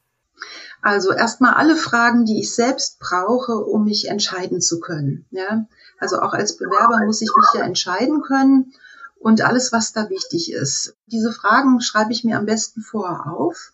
Also 0.82 1.12
erstmal 1.12 1.54
alle 1.54 1.76
Fragen, 1.76 2.24
die 2.24 2.40
ich 2.40 2.52
selbst 2.52 2.98
brauche, 2.98 3.56
um 3.56 3.84
mich 3.84 4.08
entscheiden 4.08 4.60
zu 4.60 4.80
können. 4.80 5.26
Ja? 5.30 5.66
Also 5.98 6.20
auch 6.20 6.32
als 6.32 6.56
Bewerber 6.56 7.04
muss 7.06 7.22
ich 7.22 7.30
mich 7.36 7.46
ja 7.54 7.64
entscheiden 7.64 8.22
können 8.22 8.72
und 9.20 9.42
alles, 9.42 9.72
was 9.72 9.92
da 9.92 10.10
wichtig 10.10 10.52
ist. 10.52 10.96
Diese 11.06 11.32
Fragen 11.32 11.80
schreibe 11.80 12.12
ich 12.12 12.24
mir 12.24 12.36
am 12.36 12.46
besten 12.46 12.80
vorher 12.80 13.32
auf 13.32 13.72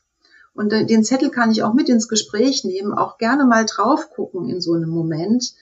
und 0.57 0.73
den 0.73 1.05
Zettel 1.05 1.31
kann 1.31 1.51
ich 1.51 1.63
auch 1.63 1.75
mit 1.75 1.91
ins 1.91 2.09
Gespräch 2.09 2.65
nehmen, 2.65 2.95
auch 2.95 3.19
gerne 3.19 3.45
mal 3.45 3.67
drauf 3.67 4.11
gucken 4.11 4.49
in 4.49 4.63
so 4.63 4.73
einem 4.73 4.89
Moment. 4.89 5.53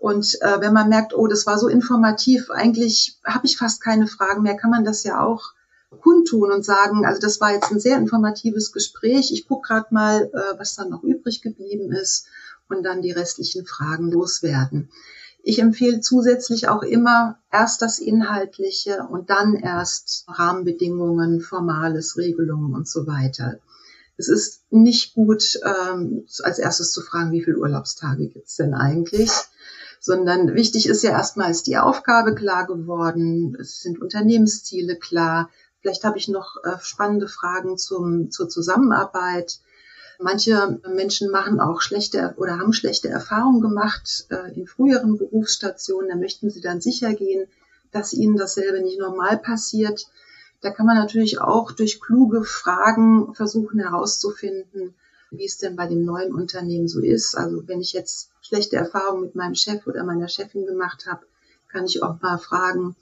Und 0.00 0.36
äh, 0.40 0.60
wenn 0.60 0.72
man 0.72 0.88
merkt, 0.88 1.14
oh, 1.14 1.28
das 1.28 1.46
war 1.46 1.58
so 1.58 1.68
informativ, 1.68 2.50
eigentlich 2.50 3.20
habe 3.24 3.46
ich 3.46 3.56
fast 3.56 3.80
keine 3.80 4.08
Fragen 4.08 4.42
mehr, 4.42 4.56
kann 4.56 4.72
man 4.72 4.84
das 4.84 5.04
ja 5.04 5.22
auch 5.22 5.52
kundtun 6.00 6.50
und 6.50 6.64
sagen, 6.64 7.06
also 7.06 7.20
das 7.20 7.40
war 7.40 7.52
jetzt 7.52 7.70
ein 7.70 7.78
sehr 7.78 7.98
informatives 7.98 8.72
Gespräch. 8.72 9.30
Ich 9.30 9.46
gucke 9.46 9.68
gerade 9.68 9.86
mal, 9.90 10.24
äh, 10.34 10.58
was 10.58 10.74
dann 10.74 10.90
noch 10.90 11.04
übrig 11.04 11.40
geblieben 11.40 11.92
ist 11.92 12.26
und 12.68 12.82
dann 12.82 13.00
die 13.00 13.12
restlichen 13.12 13.64
Fragen 13.64 14.10
loswerden. 14.10 14.90
Ich 15.44 15.60
empfehle 15.60 16.00
zusätzlich 16.00 16.68
auch 16.68 16.82
immer 16.82 17.38
erst 17.52 17.80
das 17.80 18.00
Inhaltliche 18.00 19.06
und 19.08 19.30
dann 19.30 19.54
erst 19.54 20.24
Rahmenbedingungen, 20.26 21.40
Formales, 21.40 22.16
Regelungen 22.16 22.74
und 22.74 22.88
so 22.88 23.06
weiter 23.06 23.60
es 24.22 24.28
ist 24.28 24.62
nicht 24.70 25.14
gut, 25.14 25.58
ähm, 25.64 26.26
als 26.42 26.58
erstes 26.58 26.92
zu 26.92 27.02
fragen, 27.02 27.32
wie 27.32 27.42
viele 27.42 27.58
Urlaubstage 27.58 28.28
gibt's 28.28 28.56
denn 28.56 28.72
eigentlich? 28.72 29.30
Sondern 30.00 30.54
wichtig 30.54 30.88
ist 30.88 31.02
ja 31.02 31.10
erstmal, 31.10 31.50
ist 31.50 31.66
die 31.66 31.76
Aufgabe 31.76 32.34
klar 32.34 32.66
geworden, 32.66 33.56
es 33.60 33.82
sind 33.82 34.00
Unternehmensziele 34.00 34.96
klar. 34.96 35.50
Vielleicht 35.80 36.04
habe 36.04 36.18
ich 36.18 36.28
noch 36.28 36.56
äh, 36.62 36.76
spannende 36.80 37.26
Fragen 37.26 37.76
zum, 37.78 38.30
zur 38.30 38.48
Zusammenarbeit. 38.48 39.60
Manche 40.20 40.78
Menschen 40.94 41.30
machen 41.30 41.58
auch 41.58 41.80
schlechte 41.80 42.34
oder 42.36 42.58
haben 42.58 42.72
schlechte 42.72 43.08
Erfahrungen 43.08 43.60
gemacht 43.60 44.26
äh, 44.30 44.54
in 44.54 44.68
früheren 44.68 45.18
Berufsstationen. 45.18 46.10
Da 46.10 46.16
möchten 46.16 46.50
sie 46.50 46.60
dann 46.60 46.80
sicher 46.80 47.12
gehen, 47.14 47.48
dass 47.90 48.12
ihnen 48.12 48.36
dasselbe 48.36 48.80
nicht 48.80 49.00
normal 49.00 49.38
passiert 49.38 50.06
Da 50.62 50.70
kann 50.70 50.86
man 50.86 50.96
natürlich 50.96 51.40
auch 51.40 51.72
durch 51.72 52.00
kluge 52.00 52.44
Fragen 52.44 53.34
versuchen 53.34 53.80
herauszufinden, 53.80 54.94
wie 55.32 55.44
es 55.44 55.58
denn 55.58 55.74
bei 55.74 55.88
dem 55.88 56.04
neuen 56.04 56.32
Unternehmen 56.32 56.86
so 56.86 57.00
ist. 57.00 57.36
Also 57.36 57.66
wenn 57.66 57.80
ich 57.80 57.92
jetzt 57.92 58.30
schlechte 58.42 58.76
Erfahrungen 58.76 59.22
mit 59.22 59.34
meinem 59.34 59.56
Chef 59.56 59.86
oder 59.86 60.04
meiner 60.04 60.28
Chefin 60.28 60.64
gemacht 60.64 61.06
habe, 61.10 61.26
kann 61.68 61.84
ich 61.84 62.02
auch 62.02 62.20
mal 62.20 62.38
fragen, 62.38 62.94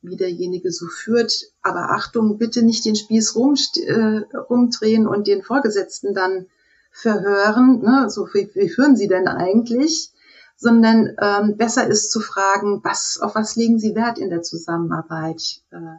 wie 0.00 0.16
derjenige 0.16 0.72
so 0.72 0.86
führt. 0.86 1.50
Aber 1.62 1.90
Achtung, 1.90 2.38
bitte 2.38 2.62
nicht 2.62 2.86
den 2.86 2.96
Spieß 2.96 3.36
rum, 3.36 3.54
äh, 3.76 4.20
rumdrehen 4.36 5.06
und 5.06 5.26
den 5.26 5.42
Vorgesetzten 5.42 6.14
dann 6.14 6.46
verhören. 6.90 7.82
Ne? 7.82 8.08
So, 8.08 8.28
wie, 8.32 8.50
wie 8.54 8.70
führen 8.70 8.96
Sie 8.96 9.08
denn 9.08 9.28
eigentlich? 9.28 10.10
Sondern 10.56 11.16
ähm, 11.20 11.56
besser 11.58 11.86
ist 11.86 12.10
zu 12.10 12.20
fragen, 12.20 12.80
was, 12.82 13.18
auf 13.20 13.34
was 13.34 13.56
legen 13.56 13.78
Sie 13.78 13.94
Wert 13.94 14.18
in 14.18 14.30
der 14.30 14.42
Zusammenarbeit 14.42 15.60
äh, 15.70 15.96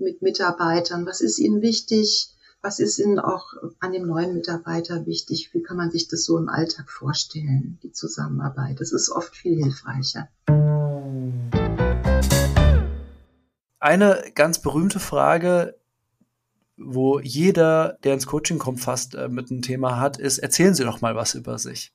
mit 0.00 0.22
Mitarbeitern? 0.22 1.06
Was 1.06 1.20
ist 1.20 1.38
Ihnen 1.38 1.62
wichtig? 1.62 2.28
Was 2.62 2.78
ist 2.78 2.98
Ihnen 2.98 3.18
auch 3.18 3.54
an 3.78 3.92
dem 3.92 4.06
neuen 4.06 4.34
Mitarbeiter 4.34 5.06
wichtig? 5.06 5.50
Wie 5.52 5.62
kann 5.62 5.76
man 5.76 5.90
sich 5.90 6.08
das 6.08 6.24
so 6.24 6.36
im 6.38 6.48
Alltag 6.48 6.90
vorstellen, 6.90 7.78
die 7.82 7.92
Zusammenarbeit? 7.92 8.80
Das 8.80 8.92
ist 8.92 9.10
oft 9.10 9.34
viel 9.34 9.56
hilfreicher. 9.62 10.28
Eine 13.78 14.24
ganz 14.34 14.60
berühmte 14.60 15.00
Frage, 15.00 15.76
wo 16.76 17.18
jeder, 17.18 17.98
der 18.04 18.14
ins 18.14 18.26
Coaching 18.26 18.58
kommt, 18.58 18.80
fast 18.80 19.14
äh, 19.14 19.28
mit 19.28 19.50
einem 19.50 19.62
Thema 19.62 19.98
hat, 19.98 20.18
ist, 20.18 20.38
erzählen 20.38 20.74
Sie 20.74 20.84
doch 20.84 21.00
mal 21.00 21.14
was 21.14 21.34
über 21.34 21.58
sich. 21.58 21.92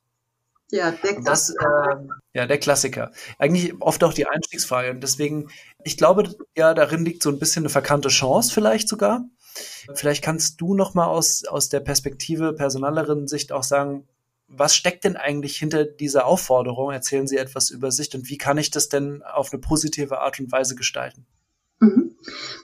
Ja, 0.70 0.90
der 0.90 1.14
Klassiker. 1.14 1.24
Das, 1.24 1.50
äh, 1.50 2.08
ja, 2.34 2.46
der 2.46 2.58
Klassiker. 2.58 3.12
Eigentlich 3.38 3.74
oft 3.80 4.02
auch 4.02 4.12
die 4.12 4.26
Einstiegsfrage. 4.26 4.90
Und 4.90 5.00
deswegen, 5.02 5.48
ich 5.84 5.96
glaube, 5.96 6.34
ja, 6.56 6.74
darin 6.74 7.04
liegt 7.04 7.22
so 7.22 7.30
ein 7.30 7.38
bisschen 7.38 7.62
eine 7.62 7.70
verkannte 7.70 8.08
Chance 8.08 8.52
vielleicht 8.52 8.88
sogar. 8.88 9.24
Vielleicht 9.94 10.22
kannst 10.22 10.60
du 10.60 10.74
noch 10.74 10.94
mal 10.94 11.06
aus, 11.06 11.44
aus 11.44 11.68
der 11.68 11.80
Perspektive 11.80 12.52
personalerin 12.52 13.26
Sicht 13.26 13.52
auch 13.52 13.62
sagen, 13.62 14.06
was 14.48 14.76
steckt 14.76 15.04
denn 15.04 15.16
eigentlich 15.16 15.56
hinter 15.56 15.84
dieser 15.84 16.26
Aufforderung? 16.26 16.92
Erzählen 16.92 17.26
Sie 17.26 17.36
etwas 17.36 17.70
über 17.70 17.90
sich 17.90 18.14
und 18.14 18.28
wie 18.28 18.38
kann 18.38 18.58
ich 18.58 18.70
das 18.70 18.88
denn 18.88 19.22
auf 19.22 19.52
eine 19.52 19.60
positive 19.60 20.20
Art 20.20 20.38
und 20.38 20.52
Weise 20.52 20.74
gestalten? 20.74 21.26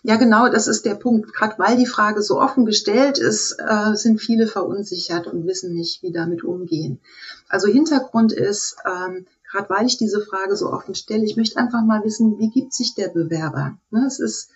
Ja, 0.03 0.17
genau, 0.17 0.49
das 0.49 0.67
ist 0.67 0.85
der 0.85 0.95
Punkt. 0.95 1.33
Gerade 1.33 1.59
weil 1.59 1.77
die 1.77 1.87
Frage 1.87 2.23
so 2.23 2.41
offen 2.41 2.67
gestellt 2.67 3.19
ist, 3.19 3.57
äh, 3.59 3.95
sind 3.95 4.21
viele 4.21 4.47
verunsichert 4.47 5.27
und 5.27 5.47
wissen 5.47 5.75
nicht, 5.75 6.03
wie 6.03 6.13
damit 6.13 6.43
umgehen. 6.43 7.01
Also 7.49 7.69
Hintergrund 7.69 8.33
ist, 8.33 8.77
ähm, 8.85 9.27
gerade 9.51 9.71
weil 9.71 9.87
ich 9.87 9.99
diese 9.99 10.21
Frage 10.21 10.57
so 10.57 10.73
offen 10.73 10.95
stelle, 10.95 11.25
ich 11.25 11.37
möchte 11.37 11.59
einfach 11.59 11.85
mal 11.85 12.03
wissen, 12.05 12.39
wie 12.39 12.51
gibt 12.51 12.73
sich 12.73 12.95
der 12.95 13.09
Bewerber? 13.09 13.77
Ne, 13.91 14.05
es 14.07 14.19
ist 14.19 14.51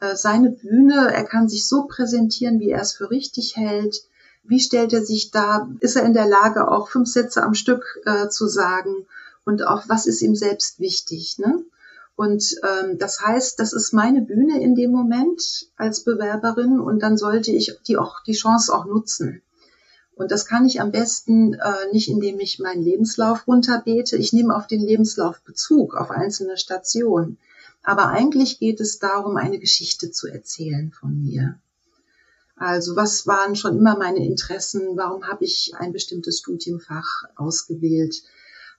äh, 0.00 0.14
seine 0.14 0.50
Bühne, 0.50 1.12
er 1.12 1.24
kann 1.24 1.48
sich 1.48 1.66
so 1.66 1.86
präsentieren, 1.86 2.60
wie 2.60 2.70
er 2.70 2.80
es 2.80 2.92
für 2.92 3.10
richtig 3.10 3.56
hält. 3.56 4.02
Wie 4.44 4.60
stellt 4.60 4.92
er 4.92 5.04
sich 5.04 5.30
da? 5.30 5.68
Ist 5.80 5.96
er 5.96 6.04
in 6.04 6.12
der 6.12 6.28
Lage, 6.28 6.68
auch 6.68 6.88
fünf 6.88 7.08
Sätze 7.08 7.42
am 7.42 7.54
Stück 7.54 7.82
äh, 8.04 8.28
zu 8.28 8.46
sagen? 8.46 9.06
Und 9.44 9.66
auch, 9.66 9.84
was 9.88 10.06
ist 10.06 10.22
ihm 10.22 10.34
selbst 10.34 10.80
wichtig? 10.80 11.38
Ne? 11.38 11.64
Und 12.16 12.44
ähm, 12.62 12.98
das 12.98 13.20
heißt, 13.20 13.58
das 13.58 13.72
ist 13.72 13.92
meine 13.92 14.22
Bühne 14.22 14.62
in 14.62 14.74
dem 14.74 14.92
Moment 14.92 15.68
als 15.76 16.04
Bewerberin 16.04 16.78
und 16.78 17.00
dann 17.00 17.16
sollte 17.16 17.50
ich 17.50 17.76
die 17.86 17.96
auch 17.96 18.22
die 18.22 18.34
Chance 18.34 18.72
auch 18.72 18.84
nutzen. 18.84 19.42
Und 20.14 20.30
das 20.30 20.46
kann 20.46 20.64
ich 20.64 20.80
am 20.80 20.92
besten 20.92 21.54
äh, 21.54 21.92
nicht, 21.92 22.08
indem 22.08 22.38
ich 22.38 22.60
meinen 22.60 22.82
Lebenslauf 22.82 23.48
runterbete. 23.48 24.16
Ich 24.16 24.32
nehme 24.32 24.54
auf 24.54 24.68
den 24.68 24.80
Lebenslauf 24.80 25.40
Bezug, 25.42 25.96
auf 25.96 26.10
einzelne 26.10 26.56
Stationen. 26.56 27.38
Aber 27.82 28.06
eigentlich 28.08 28.60
geht 28.60 28.80
es 28.80 29.00
darum, 29.00 29.36
eine 29.36 29.58
Geschichte 29.58 30.12
zu 30.12 30.28
erzählen 30.28 30.92
von 30.92 31.20
mir. 31.20 31.58
Also 32.56 32.94
was 32.94 33.26
waren 33.26 33.56
schon 33.56 33.76
immer 33.76 33.98
meine 33.98 34.24
Interessen? 34.24 34.96
Warum 34.96 35.26
habe 35.26 35.44
ich 35.44 35.74
ein 35.76 35.92
bestimmtes 35.92 36.38
Studienfach 36.38 37.24
ausgewählt? 37.34 38.22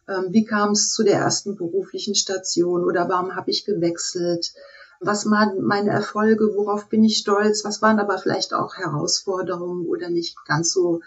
Ähm, 0.08 0.28
wie 0.30 0.46
kam 0.46 0.72
es 0.72 0.94
zu 0.94 1.04
der 1.04 1.20
ersten 1.20 1.56
beruflichen 1.56 2.16
Station 2.16 2.84
oder 2.84 3.10
warum 3.10 3.36
habe 3.36 3.52
ich 3.52 3.66
gewechselt? 3.66 4.54
Was 5.00 5.30
waren 5.30 5.62
meine 5.62 5.92
Erfolge? 5.92 6.56
Worauf 6.56 6.88
bin 6.88 7.04
ich 7.04 7.18
stolz? 7.18 7.66
Was 7.66 7.82
waren 7.82 8.00
aber 8.00 8.18
vielleicht 8.18 8.54
auch 8.54 8.76
Herausforderungen 8.76 9.86
oder 9.88 10.10
nicht 10.10 10.38
ganz 10.46 10.72
so 10.72 11.02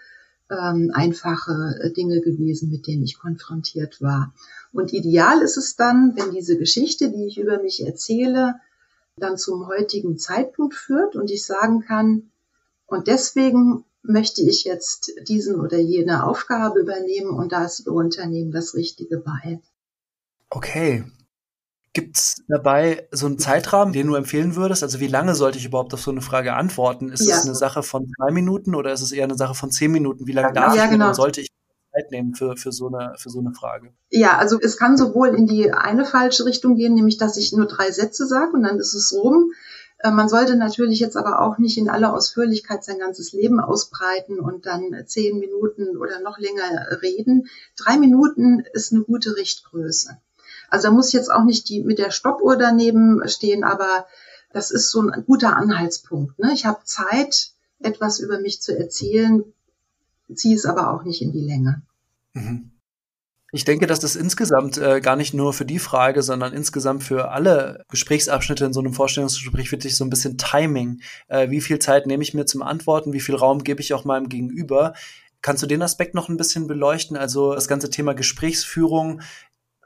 ähm, 0.50 0.90
einfache 0.92 1.78
äh, 1.80 1.90
Dinge 1.92 2.20
gewesen, 2.20 2.70
mit 2.70 2.86
denen 2.86 3.04
ich 3.04 3.18
konfrontiert 3.18 4.00
war? 4.02 4.34
Und 4.72 4.92
ideal 4.92 5.42
ist 5.42 5.56
es 5.56 5.76
dann, 5.76 6.14
wenn 6.16 6.32
diese 6.32 6.58
Geschichte, 6.58 7.10
die 7.10 7.26
ich 7.26 7.38
über 7.38 7.62
mich 7.62 7.84
erzähle, 7.84 8.56
dann 9.16 9.38
zum 9.38 9.66
heutigen 9.66 10.18
Zeitpunkt 10.18 10.74
führt 10.74 11.16
und 11.16 11.30
ich 11.30 11.44
sagen 11.44 11.80
kann, 11.80 12.30
und 12.86 13.06
deswegen 13.06 13.84
möchte 14.02 14.42
ich 14.42 14.64
jetzt 14.64 15.12
diesen 15.28 15.60
oder 15.60 15.78
jene 15.78 16.24
Aufgabe 16.24 16.80
übernehmen 16.80 17.30
und 17.30 17.52
da 17.52 17.64
ist 17.64 17.86
Unternehmen 17.86 18.52
das 18.52 18.74
Richtige 18.74 19.18
bei. 19.18 19.60
Okay. 20.50 21.04
Gibt 21.92 22.16
es 22.16 22.42
dabei 22.48 23.08
so 23.10 23.26
einen 23.26 23.38
Zeitrahmen, 23.38 23.92
den 23.92 24.06
du 24.06 24.14
empfehlen 24.14 24.56
würdest? 24.56 24.82
Also 24.82 25.00
wie 25.00 25.08
lange 25.08 25.34
sollte 25.34 25.58
ich 25.58 25.64
überhaupt 25.64 25.92
auf 25.94 26.00
so 26.00 26.10
eine 26.10 26.20
Frage 26.20 26.54
antworten? 26.54 27.10
Ist 27.10 27.26
ja. 27.26 27.36
es 27.36 27.44
eine 27.44 27.54
Sache 27.54 27.82
von 27.82 28.06
zwei 28.16 28.30
Minuten 28.30 28.74
oder 28.74 28.92
ist 28.92 29.00
es 29.02 29.10
eher 29.10 29.24
eine 29.24 29.36
Sache 29.36 29.54
von 29.54 29.70
zehn 29.70 29.90
Minuten? 29.90 30.26
Wie 30.26 30.32
lange 30.32 30.52
darf 30.52 30.76
ja, 30.76 30.84
ich 30.84 30.90
genau. 30.90 31.12
sollte 31.12 31.40
ich 31.40 31.48
Zeit 31.92 32.10
nehmen 32.10 32.34
für, 32.34 32.56
für, 32.56 32.72
so 32.72 32.88
eine, 32.88 33.14
für 33.16 33.30
so 33.30 33.40
eine 33.40 33.52
Frage? 33.52 33.92
Ja, 34.10 34.38
also 34.38 34.58
es 34.60 34.76
kann 34.76 34.96
sowohl 34.96 35.28
in 35.28 35.46
die 35.46 35.72
eine 35.72 36.04
falsche 36.04 36.44
Richtung 36.44 36.76
gehen, 36.76 36.94
nämlich 36.94 37.16
dass 37.16 37.36
ich 37.36 37.52
nur 37.52 37.66
drei 37.66 37.90
Sätze 37.90 38.26
sage 38.26 38.52
und 38.52 38.62
dann 38.62 38.78
ist 38.78 38.94
es 38.94 39.12
rum. 39.12 39.52
Äh, 39.98 40.10
man 40.10 40.28
sollte 40.28 40.56
natürlich 40.56 41.00
jetzt 41.00 41.16
aber 41.16 41.40
auch 41.40 41.58
nicht 41.58 41.78
in 41.78 41.88
aller 41.88 42.14
Ausführlichkeit 42.14 42.84
sein 42.84 42.98
ganzes 42.98 43.32
Leben 43.32 43.60
ausbreiten 43.60 44.38
und 44.40 44.66
dann 44.66 45.04
zehn 45.06 45.38
Minuten 45.38 45.96
oder 45.96 46.20
noch 46.20 46.38
länger 46.38 47.00
reden. 47.02 47.48
Drei 47.76 47.98
Minuten 47.98 48.64
ist 48.72 48.92
eine 48.92 49.02
gute 49.02 49.36
Richtgröße. 49.36 50.16
Also 50.70 50.88
da 50.88 50.94
muss 50.94 51.12
jetzt 51.12 51.30
auch 51.30 51.44
nicht 51.44 51.68
die 51.68 51.82
mit 51.82 51.98
der 51.98 52.10
Stoppuhr 52.10 52.56
daneben 52.56 53.26
stehen, 53.26 53.64
aber 53.64 54.06
das 54.52 54.70
ist 54.70 54.90
so 54.90 55.00
ein 55.00 55.24
guter 55.26 55.56
Anhaltspunkt. 55.56 56.38
Ne? 56.38 56.52
Ich 56.52 56.66
habe 56.66 56.84
Zeit, 56.84 57.52
etwas 57.80 58.18
über 58.18 58.38
mich 58.38 58.60
zu 58.60 58.76
erzählen, 58.76 59.44
ziehe 60.32 60.56
es 60.56 60.66
aber 60.66 60.92
auch 60.92 61.04
nicht 61.04 61.22
in 61.22 61.32
die 61.32 61.44
Länge. 61.44 61.82
Mhm. 62.34 62.70
Ich 63.50 63.64
denke, 63.64 63.86
dass 63.86 64.00
das 64.00 64.14
insgesamt 64.14 64.76
äh, 64.76 65.00
gar 65.00 65.16
nicht 65.16 65.32
nur 65.32 65.54
für 65.54 65.64
die 65.64 65.78
Frage, 65.78 66.22
sondern 66.22 66.52
insgesamt 66.52 67.02
für 67.02 67.30
alle 67.30 67.82
Gesprächsabschnitte 67.88 68.66
in 68.66 68.74
so 68.74 68.80
einem 68.80 68.92
Vorstellungsgespräch 68.92 69.72
wirklich 69.72 69.96
so 69.96 70.04
ein 70.04 70.10
bisschen 70.10 70.36
Timing. 70.36 71.00
Äh, 71.28 71.48
wie 71.48 71.62
viel 71.62 71.78
Zeit 71.78 72.06
nehme 72.06 72.22
ich 72.22 72.34
mir 72.34 72.44
zum 72.44 72.60
Antworten? 72.60 73.14
Wie 73.14 73.20
viel 73.20 73.36
Raum 73.36 73.64
gebe 73.64 73.80
ich 73.80 73.94
auch 73.94 74.04
meinem 74.04 74.28
Gegenüber? 74.28 74.92
Kannst 75.40 75.62
du 75.62 75.66
den 75.66 75.82
Aspekt 75.82 76.14
noch 76.14 76.28
ein 76.28 76.36
bisschen 76.36 76.66
beleuchten? 76.66 77.16
Also 77.16 77.54
das 77.54 77.68
ganze 77.68 77.88
Thema 77.88 78.12
Gesprächsführung 78.12 79.22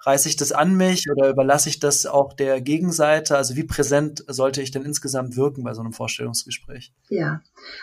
reiße 0.04 0.28
ich 0.28 0.37
das 0.37 0.52
an 0.52 0.75
mich 0.75 1.09
oder 1.11 1.30
überlasse 1.30 1.68
ich 1.68 1.78
das 1.78 2.06
auch 2.06 2.32
der 2.32 2.61
Gegenseite? 2.61 3.37
Also 3.37 3.56
wie 3.56 3.64
präsent 3.64 4.25
sollte 4.28 4.61
ich 4.61 4.71
denn 4.71 4.85
insgesamt 4.85 5.37
wirken 5.37 5.62
bei 5.62 5.75
so 5.75 5.80
einem 5.80 5.92
Vorstellungsgespräch? 5.92 6.92
Ja, 7.09 7.40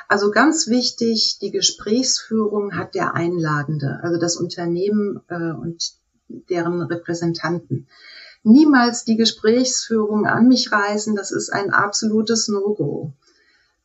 also 0.07 0.31
ganz 0.31 0.67
wichtig, 0.67 1.39
die 1.41 1.51
Gesprächsführung 1.51 2.75
hat 2.75 2.93
der 2.93 3.15
Einladende, 3.15 3.99
also 4.03 4.19
das 4.19 4.35
Unternehmen 4.35 5.21
äh, 5.29 5.51
und 5.51 5.93
deren 6.27 6.81
Repräsentanten. 6.81 7.87
Niemals 8.43 9.03
die 9.03 9.17
Gesprächsführung 9.17 10.25
an 10.25 10.47
mich 10.47 10.71
reißen, 10.71 11.15
das 11.15 11.31
ist 11.31 11.51
ein 11.51 11.71
absolutes 11.71 12.47
No-Go. 12.47 13.13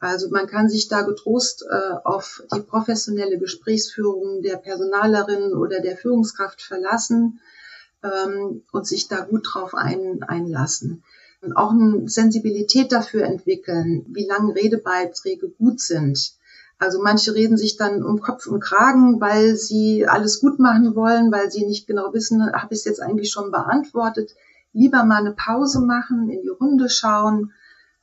Also 0.00 0.29
man 0.29 0.47
kann 0.47 0.69
sich 0.69 0.88
da 0.88 1.03
getrost 1.03 1.64
äh, 1.69 1.95
auf 2.05 2.43
die 2.55 2.61
professionelle 2.61 3.38
Gesprächsführung 3.38 4.43
der 4.43 4.57
Personalerin 4.57 5.55
oder 5.55 5.81
der 5.81 5.97
Führungskraft 5.97 6.61
verlassen 6.61 7.41
ähm, 8.04 8.62
und 8.70 8.87
sich 8.87 9.08
da 9.08 9.20
gut 9.20 9.49
drauf 9.50 9.75
ein, 9.75 10.23
einlassen. 10.23 11.02
Und 11.40 11.56
auch 11.56 11.73
eine 11.73 12.08
Sensibilität 12.08 12.92
dafür 12.92 13.25
entwickeln, 13.25 14.06
wie 14.08 14.26
lange 14.26 14.54
Redebeiträge 14.54 15.49
gut 15.49 15.80
sind. 15.80 16.34
Also 16.78 17.02
manche 17.02 17.34
reden 17.34 17.56
sich 17.56 17.76
dann 17.76 18.02
um 18.02 18.20
Kopf 18.20 18.46
und 18.46 18.61
Kragen, 18.61 19.20
weil 19.20 19.56
sie 19.56 20.06
alles 20.06 20.40
gut 20.40 20.58
machen 20.58 20.94
wollen, 20.94 21.32
weil 21.32 21.50
sie 21.50 21.66
nicht 21.66 21.87
genau 21.87 22.12
wissen, 22.12 22.52
habe 22.52 22.75
ich 22.75 22.80
es 22.80 22.84
jetzt 22.84 23.02
eigentlich 23.02 23.30
schon 23.30 23.50
beantwortet. 23.50 24.34
Lieber 24.73 25.04
mal 25.04 25.18
eine 25.18 25.32
Pause 25.32 25.80
machen, 25.80 26.30
in 26.30 26.42
die 26.42 26.49
Runde 26.49 26.88
schauen, 26.90 27.52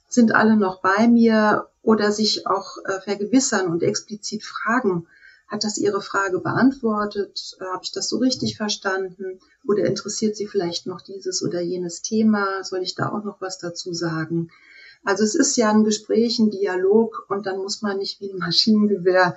sind 0.08 0.34
alle 0.34 0.56
noch 0.56 0.82
bei 0.82 1.08
mir 1.08 1.68
oder 1.84 2.12
sich 2.12 2.48
auch 2.48 2.78
äh, 2.86 3.02
vergewissern 3.02 3.68
und 3.68 3.84
explizit 3.84 4.44
fragen, 4.44 5.08
hat 5.52 5.66
das 5.66 5.78
Ihre 5.78 6.02
Frage 6.02 6.40
beantwortet? 6.40 7.58
Habe 7.60 7.84
ich 7.84 7.92
das 7.92 8.08
so 8.08 8.18
richtig 8.18 8.56
verstanden? 8.56 9.40
Oder 9.68 9.84
interessiert 9.84 10.38
Sie 10.38 10.48
vielleicht 10.48 10.88
noch 10.88 11.02
dieses 11.02 11.44
oder 11.44 11.60
jenes 11.60 12.02
Thema? 12.02 12.64
Soll 12.64 12.80
ich 12.80 12.96
da 12.96 13.10
auch 13.10 13.24
noch 13.24 13.42
was 13.42 13.58
dazu 13.58 13.94
sagen? 13.94 14.50
Also 15.04 15.24
es 15.24 15.36
ist 15.36 15.58
ja 15.58 15.70
ein 15.72 15.84
Gespräch, 15.84 16.40
ein 16.40 16.52
Dialog 16.52 17.26
und 17.28 17.48
dann 17.48 17.58
muss 17.58 17.82
man 17.82 17.98
nicht 17.98 18.22
wie 18.22 18.32
ein 18.32 18.38
Maschinengewehr 18.38 19.36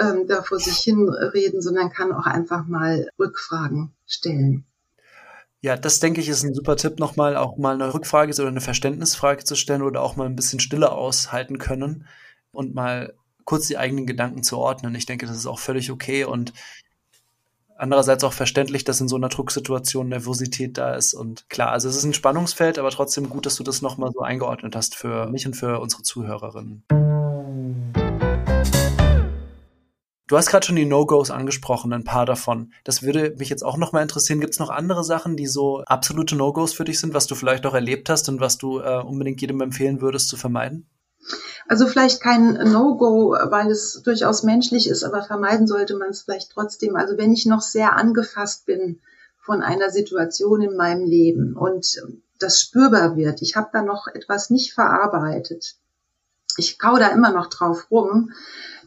ähm, 0.00 0.26
da 0.26 0.42
vor 0.42 0.58
sich 0.58 0.78
hin 0.78 1.08
reden, 1.08 1.60
sondern 1.60 1.90
kann 1.90 2.12
auch 2.12 2.26
einfach 2.26 2.66
mal 2.66 3.08
Rückfragen 3.18 3.92
stellen. 4.06 4.64
Ja, 5.60 5.76
das 5.76 6.00
denke 6.00 6.20
ich 6.20 6.28
ist 6.28 6.42
ein 6.42 6.54
super 6.54 6.76
Tipp, 6.76 6.98
nochmal 6.98 7.36
auch 7.36 7.56
mal 7.56 7.74
eine 7.74 7.94
Rückfrage 7.94 8.32
oder 8.32 8.48
eine 8.48 8.60
Verständnisfrage 8.60 9.44
zu 9.44 9.54
stellen 9.54 9.82
oder 9.82 10.02
auch 10.02 10.16
mal 10.16 10.26
ein 10.26 10.34
bisschen 10.34 10.58
Stille 10.58 10.90
aushalten 10.90 11.58
können 11.58 12.06
und 12.50 12.74
mal 12.74 13.14
kurz 13.44 13.66
die 13.66 13.78
eigenen 13.78 14.06
Gedanken 14.06 14.42
zu 14.42 14.58
ordnen. 14.58 14.94
Ich 14.94 15.06
denke, 15.06 15.26
das 15.26 15.36
ist 15.36 15.46
auch 15.46 15.58
völlig 15.58 15.90
okay 15.90 16.24
und 16.24 16.52
andererseits 17.76 18.22
auch 18.24 18.32
verständlich, 18.32 18.84
dass 18.84 19.00
in 19.00 19.08
so 19.08 19.16
einer 19.16 19.28
Drucksituation 19.28 20.08
Nervosität 20.08 20.78
da 20.78 20.94
ist. 20.94 21.14
Und 21.14 21.48
klar, 21.50 21.70
also 21.70 21.88
es 21.88 21.96
ist 21.96 22.04
ein 22.04 22.14
Spannungsfeld, 22.14 22.78
aber 22.78 22.90
trotzdem 22.90 23.28
gut, 23.28 23.44
dass 23.44 23.56
du 23.56 23.64
das 23.64 23.82
nochmal 23.82 24.10
so 24.12 24.20
eingeordnet 24.20 24.76
hast 24.76 24.94
für 24.94 25.26
mich 25.26 25.46
und 25.46 25.54
für 25.54 25.80
unsere 25.80 26.02
Zuhörerinnen. 26.02 26.84
Du 30.28 30.38
hast 30.38 30.48
gerade 30.48 30.64
schon 30.64 30.76
die 30.76 30.86
No-Gos 30.86 31.30
angesprochen, 31.30 31.92
ein 31.92 32.04
paar 32.04 32.24
davon. 32.24 32.72
Das 32.84 33.02
würde 33.02 33.34
mich 33.38 33.50
jetzt 33.50 33.62
auch 33.62 33.76
nochmal 33.76 34.02
interessieren. 34.02 34.40
Gibt 34.40 34.54
es 34.54 34.60
noch 34.60 34.70
andere 34.70 35.04
Sachen, 35.04 35.36
die 35.36 35.46
so 35.46 35.82
absolute 35.82 36.36
No-Gos 36.36 36.72
für 36.72 36.84
dich 36.84 37.00
sind, 37.00 37.12
was 37.12 37.26
du 37.26 37.34
vielleicht 37.34 37.66
auch 37.66 37.74
erlebt 37.74 38.08
hast 38.08 38.28
und 38.28 38.40
was 38.40 38.56
du 38.56 38.78
äh, 38.78 39.02
unbedingt 39.02 39.42
jedem 39.42 39.60
empfehlen 39.60 40.00
würdest 40.00 40.28
zu 40.28 40.38
vermeiden? 40.38 40.86
Also 41.68 41.86
vielleicht 41.86 42.20
kein 42.20 42.54
No-Go, 42.54 43.36
weil 43.44 43.70
es 43.70 44.02
durchaus 44.02 44.42
menschlich 44.42 44.88
ist, 44.88 45.04
aber 45.04 45.22
vermeiden 45.22 45.66
sollte 45.66 45.96
man 45.96 46.10
es 46.10 46.22
vielleicht 46.22 46.50
trotzdem. 46.52 46.96
Also 46.96 47.16
wenn 47.16 47.32
ich 47.32 47.46
noch 47.46 47.62
sehr 47.62 47.96
angefasst 47.96 48.66
bin 48.66 49.00
von 49.38 49.62
einer 49.62 49.90
Situation 49.90 50.62
in 50.62 50.76
meinem 50.76 51.04
Leben 51.04 51.56
und 51.56 52.02
das 52.38 52.60
spürbar 52.60 53.16
wird, 53.16 53.42
ich 53.42 53.56
habe 53.56 53.70
da 53.72 53.82
noch 53.82 54.08
etwas 54.08 54.50
nicht 54.50 54.74
verarbeitet, 54.74 55.76
ich 56.56 56.78
kau 56.78 56.98
da 56.98 57.08
immer 57.08 57.32
noch 57.32 57.46
drauf 57.46 57.90
rum, 57.90 58.32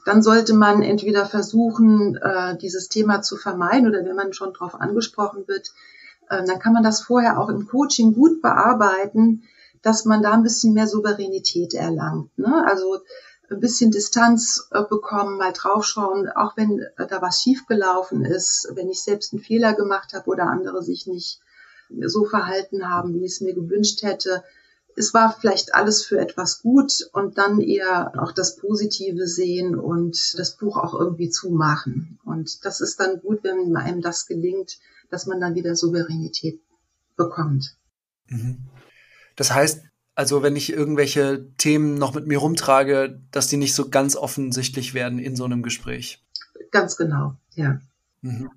dann 0.05 0.21
sollte 0.21 0.53
man 0.53 0.83
entweder 0.83 1.25
versuchen, 1.25 2.15
äh, 2.17 2.57
dieses 2.57 2.89
Thema 2.89 3.21
zu 3.21 3.37
vermeiden 3.37 3.89
oder 3.89 4.05
wenn 4.05 4.15
man 4.15 4.33
schon 4.33 4.53
darauf 4.53 4.75
angesprochen 4.75 5.47
wird, 5.47 5.73
äh, 6.29 6.45
dann 6.45 6.59
kann 6.59 6.73
man 6.73 6.83
das 6.83 7.01
vorher 7.01 7.39
auch 7.39 7.49
im 7.49 7.67
Coaching 7.67 8.13
gut 8.13 8.41
bearbeiten, 8.41 9.43
dass 9.85 10.03
man 10.03 10.23
da 10.23 10.31
ein 10.31 10.41
bisschen 10.41 10.73
mehr 10.73 10.87
Souveränität 10.87 11.75
erlangt. 11.75 12.35
Ne? 12.39 12.65
Also 12.67 13.01
ein 13.51 13.59
bisschen 13.59 13.91
Distanz 13.91 14.67
äh, 14.71 14.81
bekommen, 14.81 15.37
mal 15.37 15.53
draufschauen, 15.53 16.27
auch 16.27 16.57
wenn 16.57 16.79
äh, 16.79 17.05
da 17.07 17.21
was 17.21 17.43
schiefgelaufen 17.43 18.25
ist, 18.25 18.67
wenn 18.73 18.89
ich 18.89 19.03
selbst 19.03 19.31
einen 19.31 19.43
Fehler 19.43 19.73
gemacht 19.73 20.13
habe 20.13 20.27
oder 20.27 20.47
andere 20.47 20.81
sich 20.81 21.05
nicht 21.05 21.39
so 22.07 22.25
verhalten 22.25 22.89
haben, 22.89 23.13
wie 23.13 23.25
ich 23.25 23.33
es 23.33 23.41
mir 23.41 23.53
gewünscht 23.53 24.01
hätte, 24.01 24.43
es 24.95 25.13
war 25.13 25.31
vielleicht 25.39 25.75
alles 25.75 26.03
für 26.03 26.19
etwas 26.19 26.63
gut 26.63 27.07
und 27.13 27.37
dann 27.37 27.61
eher 27.61 28.13
auch 28.17 28.31
das 28.31 28.55
Positive 28.55 29.27
sehen 29.27 29.75
und 29.77 30.39
das 30.39 30.57
Buch 30.57 30.77
auch 30.77 30.99
irgendwie 30.99 31.29
zumachen. 31.29 32.17
Und 32.25 32.65
das 32.65 32.81
ist 32.81 32.99
dann 32.99 33.19
gut, 33.19 33.43
wenn 33.43 33.77
einem 33.77 34.01
das 34.01 34.25
gelingt, 34.25 34.79
dass 35.11 35.27
man 35.27 35.39
dann 35.39 35.53
wieder 35.53 35.75
Souveränität 35.75 36.59
bekommt. 37.15 37.77
Mhm. 38.29 38.65
Das 39.35 39.53
heißt, 39.53 39.83
also 40.15 40.43
wenn 40.43 40.55
ich 40.55 40.71
irgendwelche 40.71 41.47
Themen 41.57 41.97
noch 41.97 42.13
mit 42.13 42.27
mir 42.27 42.39
rumtrage, 42.39 43.21
dass 43.31 43.47
die 43.47 43.57
nicht 43.57 43.73
so 43.73 43.89
ganz 43.89 44.15
offensichtlich 44.15 44.93
werden 44.93 45.19
in 45.19 45.35
so 45.35 45.45
einem 45.45 45.61
Gespräch. 45.61 46.23
Ganz 46.71 46.95
genau, 46.95 47.35
ja. 47.55 47.79
Mhm. 48.21 48.49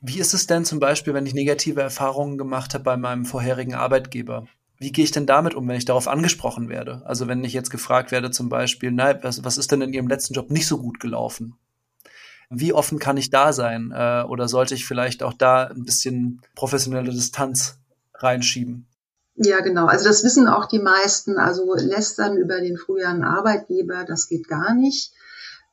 Wie 0.00 0.18
ist 0.18 0.34
es 0.34 0.46
denn 0.46 0.64
zum 0.64 0.80
Beispiel, 0.80 1.14
wenn 1.14 1.26
ich 1.26 1.34
negative 1.34 1.82
Erfahrungen 1.82 2.38
gemacht 2.38 2.74
habe 2.74 2.84
bei 2.84 2.96
meinem 2.96 3.26
vorherigen 3.26 3.74
Arbeitgeber? 3.74 4.46
wie 4.78 4.92
gehe 4.92 5.04
ich 5.04 5.12
denn 5.12 5.26
damit 5.26 5.54
um, 5.54 5.66
wenn 5.68 5.76
ich 5.76 5.84
darauf 5.84 6.08
angesprochen 6.08 6.68
werde? 6.68 7.02
Also 7.04 7.28
wenn 7.28 7.44
ich 7.44 7.52
jetzt 7.52 7.70
gefragt 7.70 8.12
werde 8.12 8.30
zum 8.30 8.48
Beispiel, 8.48 8.90
na, 8.90 9.22
was, 9.22 9.44
was 9.44 9.56
ist 9.56 9.72
denn 9.72 9.80
in 9.80 9.92
Ihrem 9.92 10.08
letzten 10.08 10.34
Job 10.34 10.50
nicht 10.50 10.66
so 10.66 10.78
gut 10.78 11.00
gelaufen? 11.00 11.56
Wie 12.50 12.72
offen 12.72 12.98
kann 12.98 13.16
ich 13.16 13.30
da 13.30 13.52
sein? 13.52 13.92
Äh, 13.92 14.24
oder 14.28 14.48
sollte 14.48 14.74
ich 14.74 14.84
vielleicht 14.84 15.22
auch 15.22 15.32
da 15.32 15.64
ein 15.68 15.84
bisschen 15.84 16.42
professionelle 16.54 17.10
Distanz 17.10 17.78
reinschieben? 18.14 18.86
Ja, 19.36 19.60
genau. 19.60 19.86
Also 19.86 20.04
das 20.04 20.22
wissen 20.22 20.46
auch 20.46 20.66
die 20.66 20.78
meisten. 20.78 21.38
Also 21.38 21.74
lästern 21.74 22.36
über 22.36 22.60
den 22.60 22.76
früheren 22.76 23.24
Arbeitgeber, 23.24 24.04
das 24.04 24.28
geht 24.28 24.48
gar 24.48 24.74
nicht. 24.74 25.12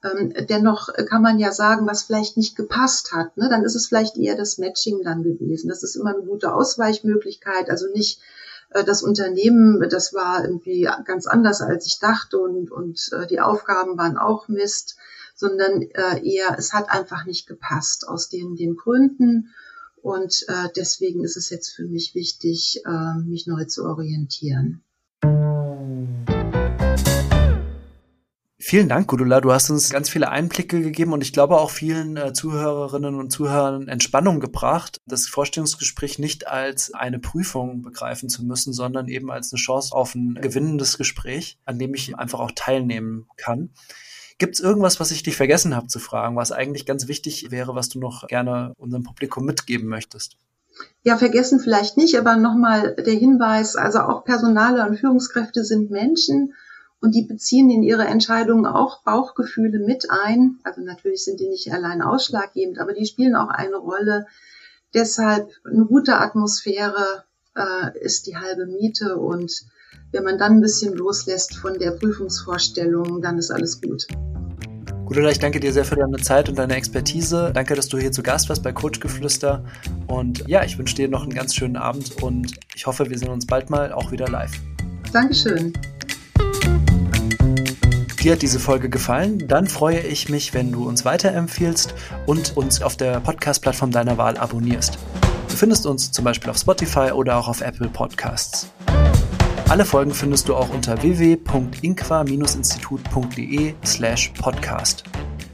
Ähm, 0.04 0.34
dennoch 0.50 0.90
kann 1.08 1.22
man 1.22 1.38
ja 1.38 1.52
sagen, 1.52 1.86
was 1.86 2.04
vielleicht 2.04 2.38
nicht 2.38 2.56
gepasst 2.56 3.12
hat. 3.12 3.38
Ne? 3.38 3.50
Dann 3.50 3.64
ist 3.64 3.76
es 3.76 3.88
vielleicht 3.88 4.18
eher 4.18 4.36
das 4.36 4.58
Matching 4.58 5.04
dann 5.04 5.22
gewesen. 5.22 5.70
Das 5.70 5.84
ist 5.84 5.96
immer 5.96 6.16
eine 6.16 6.24
gute 6.24 6.54
Ausweichmöglichkeit. 6.54 7.70
Also 7.70 7.86
nicht 7.94 8.20
äh, 8.72 8.84
das 8.84 9.04
Unternehmen, 9.04 9.88
das 9.90 10.14
war 10.14 10.44
irgendwie 10.44 10.90
ganz 11.06 11.28
anders, 11.28 11.62
als 11.62 11.86
ich 11.86 12.00
dachte 12.00 12.40
und, 12.40 12.72
und 12.72 13.10
äh, 13.14 13.28
die 13.28 13.42
Aufgaben 13.42 13.98
waren 13.98 14.18
auch 14.18 14.48
Mist, 14.48 14.98
sondern 15.36 15.82
äh, 15.82 16.24
eher, 16.24 16.56
es 16.58 16.74
hat 16.74 16.90
einfach 16.90 17.26
nicht 17.26 17.48
gepasst 17.48 18.08
aus 18.08 18.30
den, 18.30 18.56
den 18.56 18.76
Gründen. 18.76 19.54
Und 20.02 20.46
äh, 20.48 20.70
deswegen 20.76 21.24
ist 21.24 21.38
es 21.38 21.50
jetzt 21.50 21.70
für 21.70 21.86
mich 21.86 22.16
wichtig, 22.16 22.82
äh, 22.86 23.20
mich 23.24 23.46
neu 23.48 23.66
zu 23.66 23.84
orientieren. 23.84 24.84
Vielen 28.58 28.90
Dank, 28.90 29.08
Gudula. 29.08 29.42
Du 29.42 29.52
hast 29.52 29.70
uns 29.70 29.90
ganz 29.90 30.08
viele 30.08 30.30
Einblicke 30.30 30.82
gegeben 30.82 31.14
und 31.14 31.22
ich 31.22 31.34
glaube 31.34 31.60
auch 31.60 31.72
vielen 31.72 32.16
äh, 32.16 32.32
Zuhörerinnen 32.32 33.16
und 33.16 33.32
Zuhörern 33.32 33.88
Entspannung 33.88 34.40
gebracht, 34.40 35.02
das 35.06 35.28
Vorstellungsgespräch 35.28 36.20
nicht 36.20 36.48
als 36.48 36.94
eine 36.94 37.20
Prüfung 37.20 37.82
begreifen 37.82 38.30
zu 38.30 38.46
müssen, 38.46 38.72
sondern 38.72 39.08
eben 39.08 39.30
als 39.30 39.52
eine 39.52 39.60
Chance 39.60 39.94
auf 39.94 40.16
ein 40.16 40.36
gewinnendes 40.36 40.98
Gespräch, 40.98 41.58
an 41.66 41.80
dem 41.80 41.94
ich 41.94 42.16
einfach 42.18 42.40
auch 42.40 42.52
teilnehmen 42.56 43.28
kann. 43.36 43.72
Gibt 44.42 44.56
es 44.56 44.60
irgendwas, 44.60 45.00
was 45.00 45.12
ich 45.12 45.22
dich 45.22 45.38
vergessen 45.38 45.76
habe 45.76 45.86
zu 45.86 46.00
fragen, 46.00 46.36
was 46.36 46.52
eigentlich 46.52 46.88
ganz 46.88 47.08
wichtig 47.08 47.52
wäre, 47.52 47.76
was 47.76 47.90
du 47.90 48.00
noch 48.00 48.26
gerne 48.28 48.74
unserem 48.80 49.04
Publikum 49.04 49.46
mitgeben 49.46 49.88
möchtest? 49.88 50.36
Ja, 51.04 51.16
vergessen 51.16 51.60
vielleicht 51.60 51.96
nicht, 51.96 52.18
aber 52.18 52.38
nochmal 52.38 52.96
der 52.96 53.14
Hinweis, 53.14 53.76
also 53.76 54.00
auch 54.00 54.24
Personale 54.24 54.84
und 54.88 54.98
Führungskräfte 54.98 55.64
sind 55.64 55.92
Menschen 55.92 56.56
und 57.02 57.14
die 57.14 57.22
beziehen 57.22 57.70
in 57.70 57.84
ihre 57.84 58.06
Entscheidungen 58.06 58.66
auch 58.66 59.04
Bauchgefühle 59.04 59.78
mit 59.78 60.08
ein. 60.10 60.58
Also 60.64 60.82
natürlich 60.82 61.24
sind 61.24 61.40
die 61.40 61.48
nicht 61.48 61.72
allein 61.72 62.02
ausschlaggebend, 62.02 62.80
aber 62.80 62.94
die 62.94 63.06
spielen 63.06 63.36
auch 63.36 63.50
eine 63.50 63.76
Rolle. 63.76 64.26
Deshalb 64.96 65.52
eine 65.66 65.86
gute 65.86 66.18
Atmosphäre 66.18 67.26
äh, 67.56 67.96
ist 68.00 68.26
die 68.26 68.38
halbe 68.38 68.66
Miete 68.66 69.18
und 69.18 69.68
wenn 70.12 70.24
man 70.24 70.38
dann 70.38 70.54
ein 70.54 70.62
bisschen 70.62 70.94
loslässt 70.96 71.56
von 71.56 71.78
der 71.80 71.92
Prüfungsvorstellung, 71.92 73.22
dann 73.22 73.38
ist 73.38 73.52
alles 73.52 73.82
gut. 73.82 74.08
Gudula, 75.06 75.30
ich 75.30 75.40
danke 75.40 75.60
dir 75.60 75.74
sehr 75.74 75.84
für 75.84 75.98
deine 75.98 76.18
Zeit 76.18 76.48
und 76.48 76.58
deine 76.58 76.76
Expertise. 76.76 77.52
Danke, 77.54 77.76
dass 77.76 77.90
du 77.90 77.98
hier 77.98 78.14
zu 78.14 78.24
Gast 78.24 78.48
warst 78.48 78.64
bei 78.64 78.72
Coachgeflüster. 78.72 79.64
Und 80.08 80.48
ja, 80.48 80.64
ich 80.64 80.78
wünsche 80.78 80.96
dir 80.96 81.10
noch 81.10 81.24
einen 81.24 81.34
ganz 81.34 81.54
schönen 81.54 81.76
Abend 81.76 82.24
und 82.24 82.54
ich 82.76 82.88
hoffe, 82.88 83.10
wir 83.10 83.18
sehen 83.18 83.30
uns 83.30 83.46
bald 83.46 83.70
mal 83.70 83.92
auch 83.92 84.12
wieder 84.14 84.30
live. 84.30 84.54
Dankeschön. 85.12 85.74
Dir 88.24 88.34
hat 88.34 88.42
diese 88.42 88.60
Folge 88.60 88.88
gefallen? 88.88 89.48
Dann 89.48 89.68
freue 89.68 90.00
ich 90.00 90.30
mich, 90.30 90.54
wenn 90.54 90.72
du 90.72 90.88
uns 90.88 91.04
weiterempfiehlst 91.06 91.94
und 92.26 92.56
uns 92.56 92.82
auf 92.82 92.96
der 92.96 93.20
Podcast-Plattform 93.20 93.92
deiner 93.92 94.18
Wahl 94.18 94.38
abonnierst. 94.38 94.98
Du 95.50 95.56
findest 95.56 95.86
uns 95.86 96.12
zum 96.12 96.24
Beispiel 96.24 96.52
auf 96.52 96.58
Spotify 96.58 97.12
oder 97.12 97.36
auch 97.36 97.48
auf 97.48 97.62
Apple 97.62 97.90
Podcasts. 97.90 98.68
Alle 99.72 99.86
Folgen 99.86 100.14
findest 100.14 100.50
du 100.50 100.56
auch 100.58 100.68
unter 100.68 101.02
www.inqua-institut.de 101.02 103.74
slash 103.86 104.34
podcast. 104.38 105.06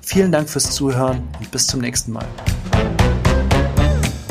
Vielen 0.01 0.31
Dank 0.31 0.49
fürs 0.49 0.71
Zuhören 0.71 1.21
und 1.39 1.51
bis 1.51 1.67
zum 1.67 1.81
nächsten 1.81 2.13
Mal. 2.13 2.25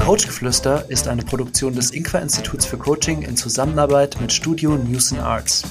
Coachgeflüster 0.04 0.90
ist 0.90 1.06
eine 1.06 1.22
Produktion 1.22 1.72
des 1.72 1.92
Inqua 1.92 2.18
Instituts 2.18 2.66
für 2.66 2.78
Coaching 2.78 3.22
in 3.22 3.36
Zusammenarbeit 3.36 4.20
mit 4.20 4.32
Studio 4.32 4.74
News 4.74 5.12
and 5.12 5.22
Arts. 5.22 5.62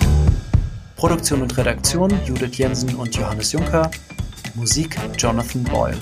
Produktion 0.95 1.41
und 1.41 1.57
Redaktion 1.57 2.13
Judith 2.25 2.57
Jensen 2.57 2.95
und 2.95 3.13
Johannes 3.17 3.51
Juncker. 3.51 3.91
Musik 4.53 4.97
Jonathan 5.17 5.65
Boyle. 5.65 5.99